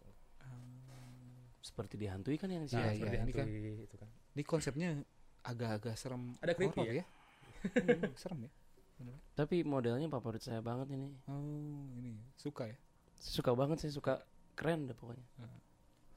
[1.60, 3.50] seperti dihantui kan yang sih Iya, seperti iya, ini kan-
[3.84, 4.10] itu kan.
[4.34, 4.90] Ini konsepnya
[5.44, 6.40] agak-agak serem.
[6.40, 7.06] Ada creepy horor ya?
[7.84, 8.52] Hmm, serem ya.
[9.34, 12.78] tapi modelnya favorit saya banget ini Oh, ini suka ya.
[13.18, 14.14] suka banget saya suka
[14.56, 15.26] keren deh pokoknya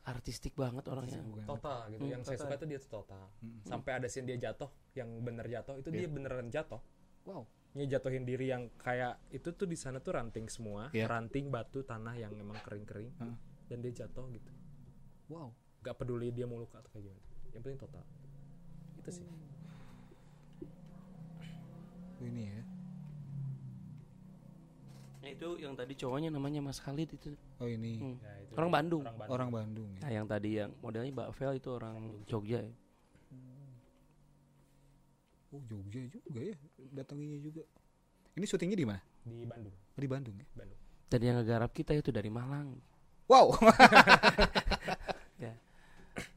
[0.00, 1.44] artistik banget orangnya Bukan.
[1.44, 2.02] Total gitu.
[2.08, 2.46] Hmm, yang saya total.
[2.48, 3.24] suka itu dia tuh total.
[3.44, 3.60] Hmm.
[3.62, 6.80] Sampai ada scene dia jatuh, yang bener jatuh itu dia beneran jatuh.
[7.28, 7.44] Wow.
[7.70, 11.06] Dia jatuhin diri yang kayak itu tuh di sana tuh ranting semua, Iya.
[11.06, 13.36] ranting batu tanah yang memang kering-kering Heeh.
[13.70, 14.50] dan dia jatuh gitu.
[15.30, 15.54] Wow.
[15.80, 17.22] Gak peduli dia mau luka atau kayak gimana.
[17.54, 18.04] Yang penting total.
[18.98, 19.24] Itu sih.
[22.20, 22.60] Ini ya.
[25.20, 28.16] Nah, itu yang tadi cowoknya namanya Mas Khalid itu Oh, ini Hmm.
[28.18, 29.30] Ya, itu orang Bandung orang Bandung.
[29.30, 30.00] orang Bandung ya.
[30.00, 32.72] nah yang tadi yang modelnya Mbak Vel itu orang Jogja ya
[35.50, 36.56] Oh, Jogja juga ya.
[36.94, 37.66] Datanginya juga.
[38.32, 39.02] Ini syutingnya di mana?
[39.20, 39.74] di Bandung.
[39.74, 40.46] Oh, di Bandung ya.
[40.54, 40.78] Bandung.
[41.06, 42.78] dan yang ngegarap kita itu dari Malang
[43.26, 43.50] Wow.
[45.42, 45.54] ya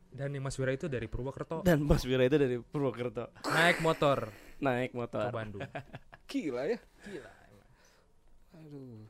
[0.10, 4.34] Dan yang Mas Wira itu dari Purwokerto dan Mas Wira itu dari Purwokerto naik motor
[4.58, 5.62] naik ke motor Bandung.
[6.26, 6.78] Gila ya.
[7.04, 7.30] Gila.
[8.64, 9.04] Aduh.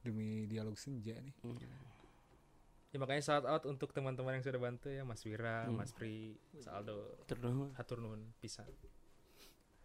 [0.00, 1.34] Demi dialog senja nih.
[2.90, 5.78] Ya makanya shout out untuk teman-teman yang sudah bantu ya Mas Wira, Hmm.
[5.78, 7.38] Mas Pri, Mas Aldo, terus
[7.76, 8.66] hatur nuhun pisan.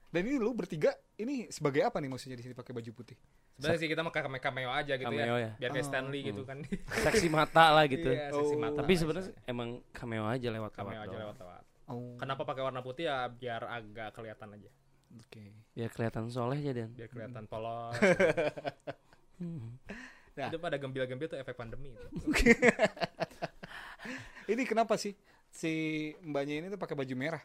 [0.10, 3.14] Dan ini lu bertiga ini sebagai apa nih maksudnya di sini pakai baju putih?
[3.56, 5.38] Sebenarnya sih kita mah cameo, cameo aja gitu Cameo ya.
[5.38, 5.52] ya.
[5.60, 6.58] Biar kayak Oh, Stanley gitu kan.
[7.04, 8.60] saksi mata lah gitu Iya, saksi Oh.
[8.60, 11.22] mata tapi sebenarnya emang cameo aja lewat cameo aja doang.
[11.22, 11.64] lewat-lewat.
[11.86, 12.16] Oh.
[12.18, 14.70] Kenapa pakai warna putih ya biar agak kelihatan aja.
[15.16, 15.44] Oke.
[15.76, 17.96] biar kelihatan soleh aja dan Biar kelihatan polos.
[19.40, 20.48] Nah.
[20.52, 22.08] Itu pada gembil-gembil tuh efek pandemi itu.
[24.52, 25.16] Ini kenapa sih
[25.50, 25.72] si
[26.22, 27.42] mbaknya ini tuh pakai baju merah?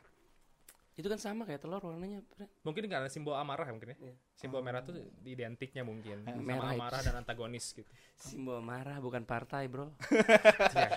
[0.99, 2.21] itu kan sama kayak telur warnanya.
[2.61, 3.99] Mungkin karena simbol amarah ya mungkin ya.
[4.05, 4.15] Iya.
[4.37, 6.77] Simbol merah tuh identiknya mungkin sama Merah itu.
[6.77, 7.89] amarah dan antagonis gitu.
[8.21, 9.89] simbol marah bukan partai bro
[10.77, 10.91] Ya.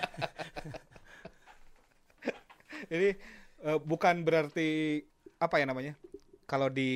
[2.92, 3.16] Ini
[3.64, 5.00] eh, bukan berarti
[5.40, 5.96] apa ya namanya?
[6.44, 6.92] Kalau di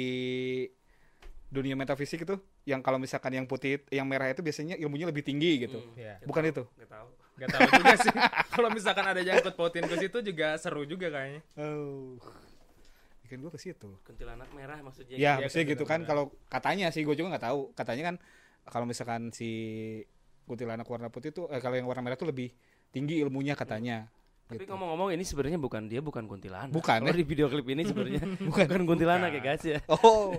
[1.49, 2.37] dunia metafisik itu
[2.69, 5.81] yang kalau misalkan yang putih yang merah itu biasanya ilmunya lebih tinggi gitu.
[5.81, 5.97] Hmm.
[5.97, 6.15] Iya.
[6.25, 6.63] Bukan itu.
[6.77, 8.13] nggak tahu Gak tahu juga sih.
[8.55, 11.41] Kalau misalkan ada jangkut pautin ke situ juga seru juga kayaknya.
[11.55, 12.19] Oh.
[13.23, 13.95] Bikin gua ke situ.
[14.03, 17.61] kuntilanak merah maksudnya Ya, Iya, maksudnya gitu kan kalau katanya sih gue juga nggak tahu.
[17.79, 18.17] Katanya kan
[18.67, 19.51] kalau misalkan si
[20.51, 22.51] kuntilanak warna putih tuh eh, kalau yang warna merah tuh lebih
[22.91, 24.11] tinggi ilmunya katanya.
[24.49, 24.73] Tapi Gitu.
[24.73, 26.73] ngomong-ngomong ini sebenarnya bukan dia bukan kuntilanak.
[26.73, 27.15] Bukan, Kalau ya?
[27.15, 29.79] di video klip ini sebenarnya bukan kuntilanak ya guys ya.
[29.87, 30.33] Oh,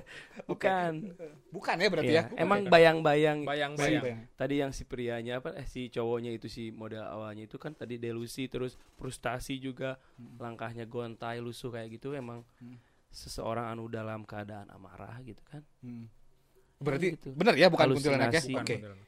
[0.43, 1.13] Bukan.
[1.49, 2.33] bukan ya berarti Iya, ya?
[2.35, 4.01] Emang bayang-bayang Bayang-bayang.
[4.01, 4.19] Bayang.
[4.33, 7.95] tadi yang si prianya apa eh si cowoknya itu si model awalnya itu kan tadi
[7.95, 10.01] delusi terus frustasi juga
[10.35, 12.81] langkahnya gontai lusuh kayak gitu emang Hmm.
[13.07, 16.09] seseorang anu dalam keadaan amarah gitu kan Hmm.
[16.77, 17.29] Berarti gitu.
[17.31, 18.41] benar ya bukan kuntilanak ya?
[18.41, 18.73] Bukan Oke.
[18.73, 19.07] kuntilanak.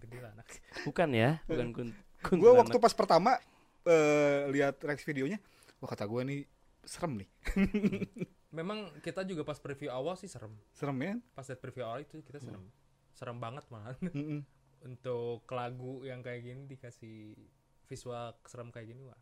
[0.00, 0.46] Kuntilanak.
[0.86, 1.88] bukan ya bukan kun
[2.18, 3.38] Gue waktu pas pertama
[3.86, 5.38] eh, lihat reaksi videonya,
[5.78, 6.40] wah kata gue nih
[6.82, 7.28] serem nih,
[8.58, 10.56] Memang kita juga pas preview awal sih serem.
[10.72, 11.14] serem ya.
[11.36, 12.64] Pas lihat preview awal itu kita serem.
[13.12, 13.92] Serem banget malah.
[14.00, 14.40] Mm-mm.
[14.88, 17.36] Untuk lagu yang kayak gini dikasih
[17.84, 19.20] visual serem kayak gini wah.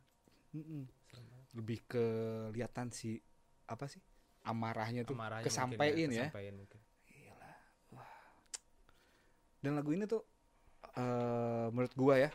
[0.54, 0.86] Mm-mm.
[1.10, 1.46] Serem banget.
[1.58, 3.18] Lebih kelihatan si
[3.66, 3.98] apa sih
[4.46, 6.30] amarahnya tuh Amarahnya kesampaiin mungkin ya.
[6.30, 6.80] kesampaiin mungkin.
[9.58, 10.22] Dan lagu ini tuh
[10.94, 12.30] eh menurut gua ya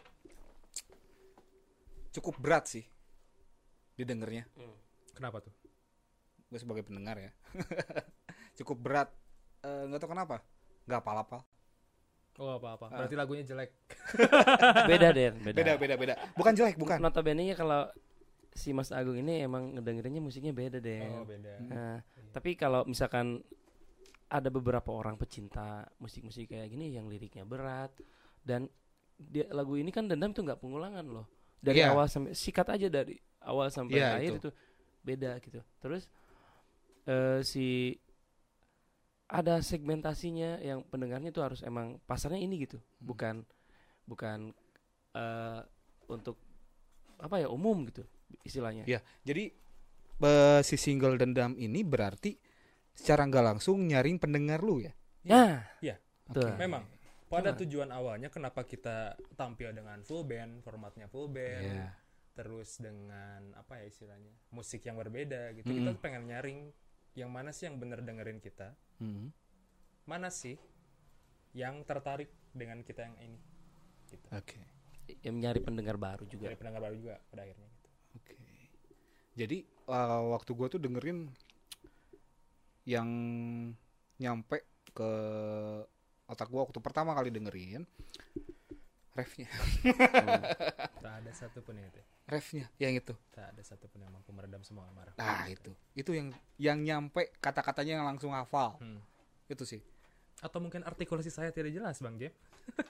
[2.12, 2.86] cukup berat sih
[3.96, 4.48] didengarnya.
[5.16, 5.54] Kenapa tuh?
[6.52, 7.32] Gue sebagai pendengar ya
[8.60, 9.10] cukup berat.
[9.64, 10.44] Eh, nggak tahu kenapa.
[10.88, 11.42] Nggak apal-apal.
[12.40, 12.88] Oh apa-apa.
[12.88, 12.98] Ah.
[13.04, 13.76] Berarti lagunya jelek.
[14.92, 16.14] beda deh beda, Beda beda beda.
[16.40, 17.04] Bukan jelek bukan.
[17.04, 17.92] notabene nya kalau
[18.52, 21.54] si Mas Agung ini emang ngedengerinnya musiknya beda deh Oh beda.
[21.68, 21.98] Nah,
[22.36, 23.40] tapi kalau misalkan
[24.32, 27.92] ada beberapa orang pecinta musik-musik kayak gini yang liriknya berat
[28.48, 28.72] dan
[29.20, 31.28] dia lagu ini kan dendam tuh nggak pengulangan loh
[31.62, 31.94] dari Iya.
[31.94, 34.40] awal sampai sikat aja dari awal sampai Iya, akhir itu.
[34.42, 34.50] itu.
[35.02, 36.06] beda gitu terus
[37.06, 37.98] eh, si
[39.26, 43.02] ada segmentasinya yang pendengarnya tuh harus emang pasarnya ini gitu Hmm.
[43.02, 43.36] bukan
[44.04, 44.40] bukan
[45.12, 45.62] eh,
[46.08, 46.36] untuk
[47.18, 48.04] apa ya umum gitu
[48.42, 49.00] istilahnya Iya.
[49.24, 49.50] Jadi
[50.20, 52.38] eh, si single dendam ini berarti
[52.92, 54.94] secara nggak langsung nyaring pendengar lu ya.
[55.24, 55.98] nah Iya.
[56.30, 56.54] tuh.
[56.56, 56.86] Memang
[57.32, 61.88] pada tujuan awalnya kenapa kita tampil dengan full band, formatnya full band, Iya.
[62.36, 65.72] terus dengan apa ya istilahnya musik yang berbeda gitu.
[65.72, 65.96] Mm-mm.
[65.96, 66.60] Kita pengen nyaring
[67.16, 69.32] yang mana sih yang bener dengerin kita, Hmm.
[70.04, 70.60] mana sih
[71.52, 73.40] yang tertarik dengan kita yang ini.
[74.08, 74.28] Gitu.
[74.32, 74.60] Oke.
[75.28, 77.68] yang nyari pendengar baru juga Dari pendengar baru juga pada akhirnya.
[77.68, 77.90] Gitu.
[78.16, 78.34] Oke.
[79.36, 81.28] Jadi eh, waktu gua tuh dengerin
[82.88, 83.10] yang
[84.18, 85.12] nyampe ke
[86.32, 87.84] otak gua waktu pertama kali dengerin
[89.12, 89.52] refnya,
[91.04, 92.02] Tak ada satupun yang itu.
[92.32, 93.12] refnya yang itu.
[93.36, 95.12] Tak ada satupun yang mampu meredam semua amarah.
[95.20, 98.80] Nah itu, itu yang yang nyampe kata-katanya yang langsung hafal.
[98.80, 99.04] Hmm.
[99.52, 99.84] Itu sih.
[100.40, 102.32] Atau mungkin artikulasi saya tidak jelas, Bang Jeff.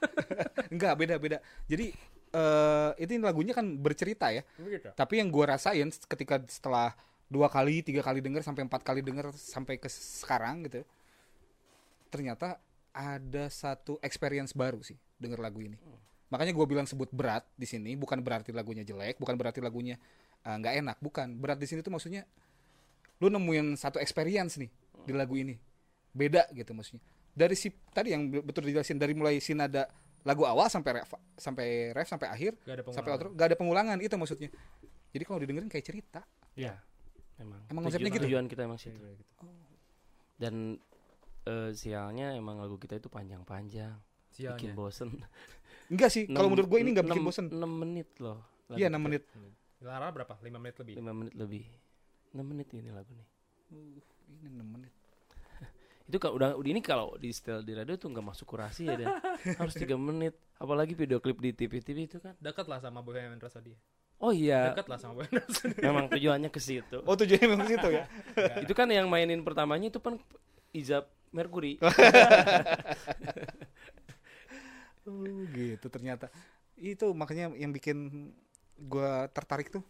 [0.74, 1.38] Enggak beda beda.
[1.66, 1.90] Jadi
[2.32, 4.46] eh itu lagunya kan bercerita ya.
[4.62, 4.94] Begitu.
[4.94, 6.94] Tapi yang gua rasain ketika setelah
[7.34, 10.86] dua kali, tiga kali denger sampai empat kali denger sampai ke sekarang gitu,
[12.14, 12.62] ternyata
[12.92, 15.80] ada satu experience baru sih denger lagu ini.
[16.32, 20.00] Makanya gua bilang sebut berat di sini, bukan berarti lagunya jelek, bukan berarti lagunya
[20.44, 21.36] eh, nggak enak, bukan.
[21.40, 22.24] Berat di sini tuh maksudnya
[23.20, 24.72] lu nemuin satu experience nih
[25.08, 25.56] di lagu ini,
[26.16, 27.04] beda gitu maksudnya.
[27.32, 29.88] Dari si tadi yang betul dijelasin dari mulai si nada
[30.22, 33.98] lagu awal sampai ref sampai ref sampai akhir Gak ada sampai outro gak ada pengulangan
[33.98, 34.50] itu maksudnya
[35.10, 36.22] jadi kalau didengerin kayak cerita
[36.54, 36.78] ya
[37.42, 38.30] emang Emang konsepnya gitu?
[38.30, 39.26] tujuan kita emang situ gitu.
[40.38, 40.78] dan
[41.48, 43.96] eh, sialnya emang lagu kita itu panjang-panjang.
[44.32, 44.74] Bikin Sialnya.
[44.74, 45.10] bosen.
[45.92, 47.46] Enggak sih kalau menurut gue ini nggak bikin bosen.
[47.52, 48.40] enam menit loh
[48.80, 48.98] iya kita.
[49.00, 49.24] 6 menit.
[49.82, 50.34] Lara berapa?
[50.38, 50.96] 5 menit lebih.
[51.02, 51.64] lima menit lebih.
[52.32, 53.28] 6 menit ini lagu nih.
[54.32, 54.94] Ini 6 menit.
[56.10, 58.96] Itu kalau udah udah ini kalau di setel di radio tuh nggak masuk kurasi ya
[58.96, 59.20] dan.
[59.60, 60.38] Harus tiga menit.
[60.62, 62.38] Apalagi video klip di TV TV itu kan.
[62.38, 63.74] Dekat lah sama Bohemian Rhapsody.
[64.22, 64.70] oh iya.
[64.72, 65.76] Dekat lah sama Bohemian Rhapsody.
[65.82, 66.98] memang tujuannya ke situ.
[67.04, 68.06] Oh tujuannya memang ke situ ya?
[68.64, 70.22] Itu kan yang mainin pertamanya itu kan
[70.72, 71.88] Izab Mercury oh,
[75.58, 76.28] gitu ternyata
[76.78, 78.30] itu makanya yang bikin
[78.78, 79.86] gue tertarik tuh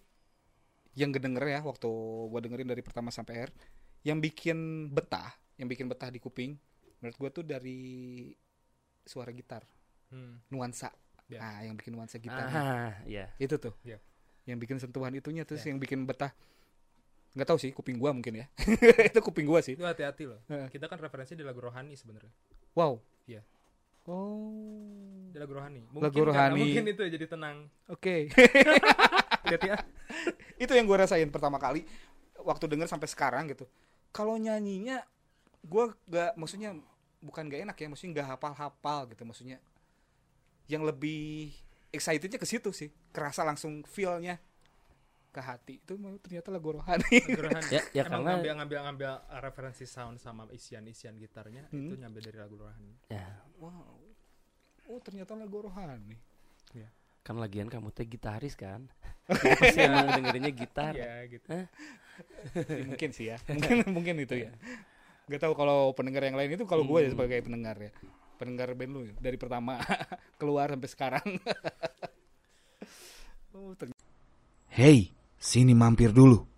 [0.94, 1.88] yang kedenger ya waktu
[2.28, 3.52] gue dengerin dari pertama sampai akhir
[4.04, 6.60] yang bikin betah yang bikin betah di kuping
[7.00, 7.80] menurut gue tuh dari
[9.04, 9.64] suara gitar
[10.12, 10.44] Hmm.
[10.52, 10.92] nuansa
[11.32, 11.40] Ya.
[11.40, 13.96] nah yang bikin nuansa gitar ah ya itu tuh Ya.
[14.44, 15.72] yang bikin sentuhan itunya terus Ya.
[15.72, 16.36] yang bikin betah
[17.32, 18.46] nggak tahu sih kuping gua mungkin ya
[19.10, 20.40] itu kuping gua sih Itu hati-hati loh.
[20.68, 22.32] Kita kan referensi di lagu rohani sebenarnya.
[22.76, 23.40] wow Iya.
[24.06, 25.88] oh Di lagu rohani.
[25.96, 26.60] Lagu karena rohani.
[26.60, 27.72] mungkin itu jadi tenang.
[27.88, 28.16] oke
[29.48, 29.78] Hati-hati ya.
[30.64, 31.88] itu yang gua rasain pertama kali
[32.42, 33.64] waktu denger sampai sekarang gitu
[34.12, 35.00] kalau nyanyinya
[35.64, 36.76] gua nggak maksudnya
[37.22, 39.58] bukan nggak enak ya maksudnya nggak hafal-hafal gitu maksudnya
[40.68, 41.54] yang lebih
[41.92, 44.40] excitednya ke situ sih kerasa langsung feelnya
[45.32, 47.08] ke hati itu ternyata lagu rohani.
[47.24, 47.72] Lagu rohani.
[47.72, 51.88] Ya, ya Emang karena ngambil ngambil ngambil referensi sound sama isian isian gitarnya Hmm.
[51.88, 52.94] itu nyambil dari lagu rohani.
[53.08, 53.26] ya
[53.58, 53.96] wow.
[54.88, 56.20] Oh ternyata lagu rohani.
[57.22, 58.90] kan lagian kamu teh gitaris kan.
[59.62, 60.92] Pasti emang dengerinnya gitar.
[60.92, 61.48] Iya gitu.
[61.54, 61.66] Ya,
[62.84, 63.38] mungkin sih ya.
[63.54, 64.52] Mungkin mungkin itu ya.
[65.30, 67.14] Gak tahu kalau pendengar yang lain itu kalau gue ya Hmm.
[67.14, 67.94] sebagai pendengar ya.
[68.42, 69.78] Pendengar band lu dari pertama
[70.42, 71.28] keluar sampai sekarang.
[73.54, 74.02] oh, ternyata
[74.72, 76.51] Hei, sini mampir dulu.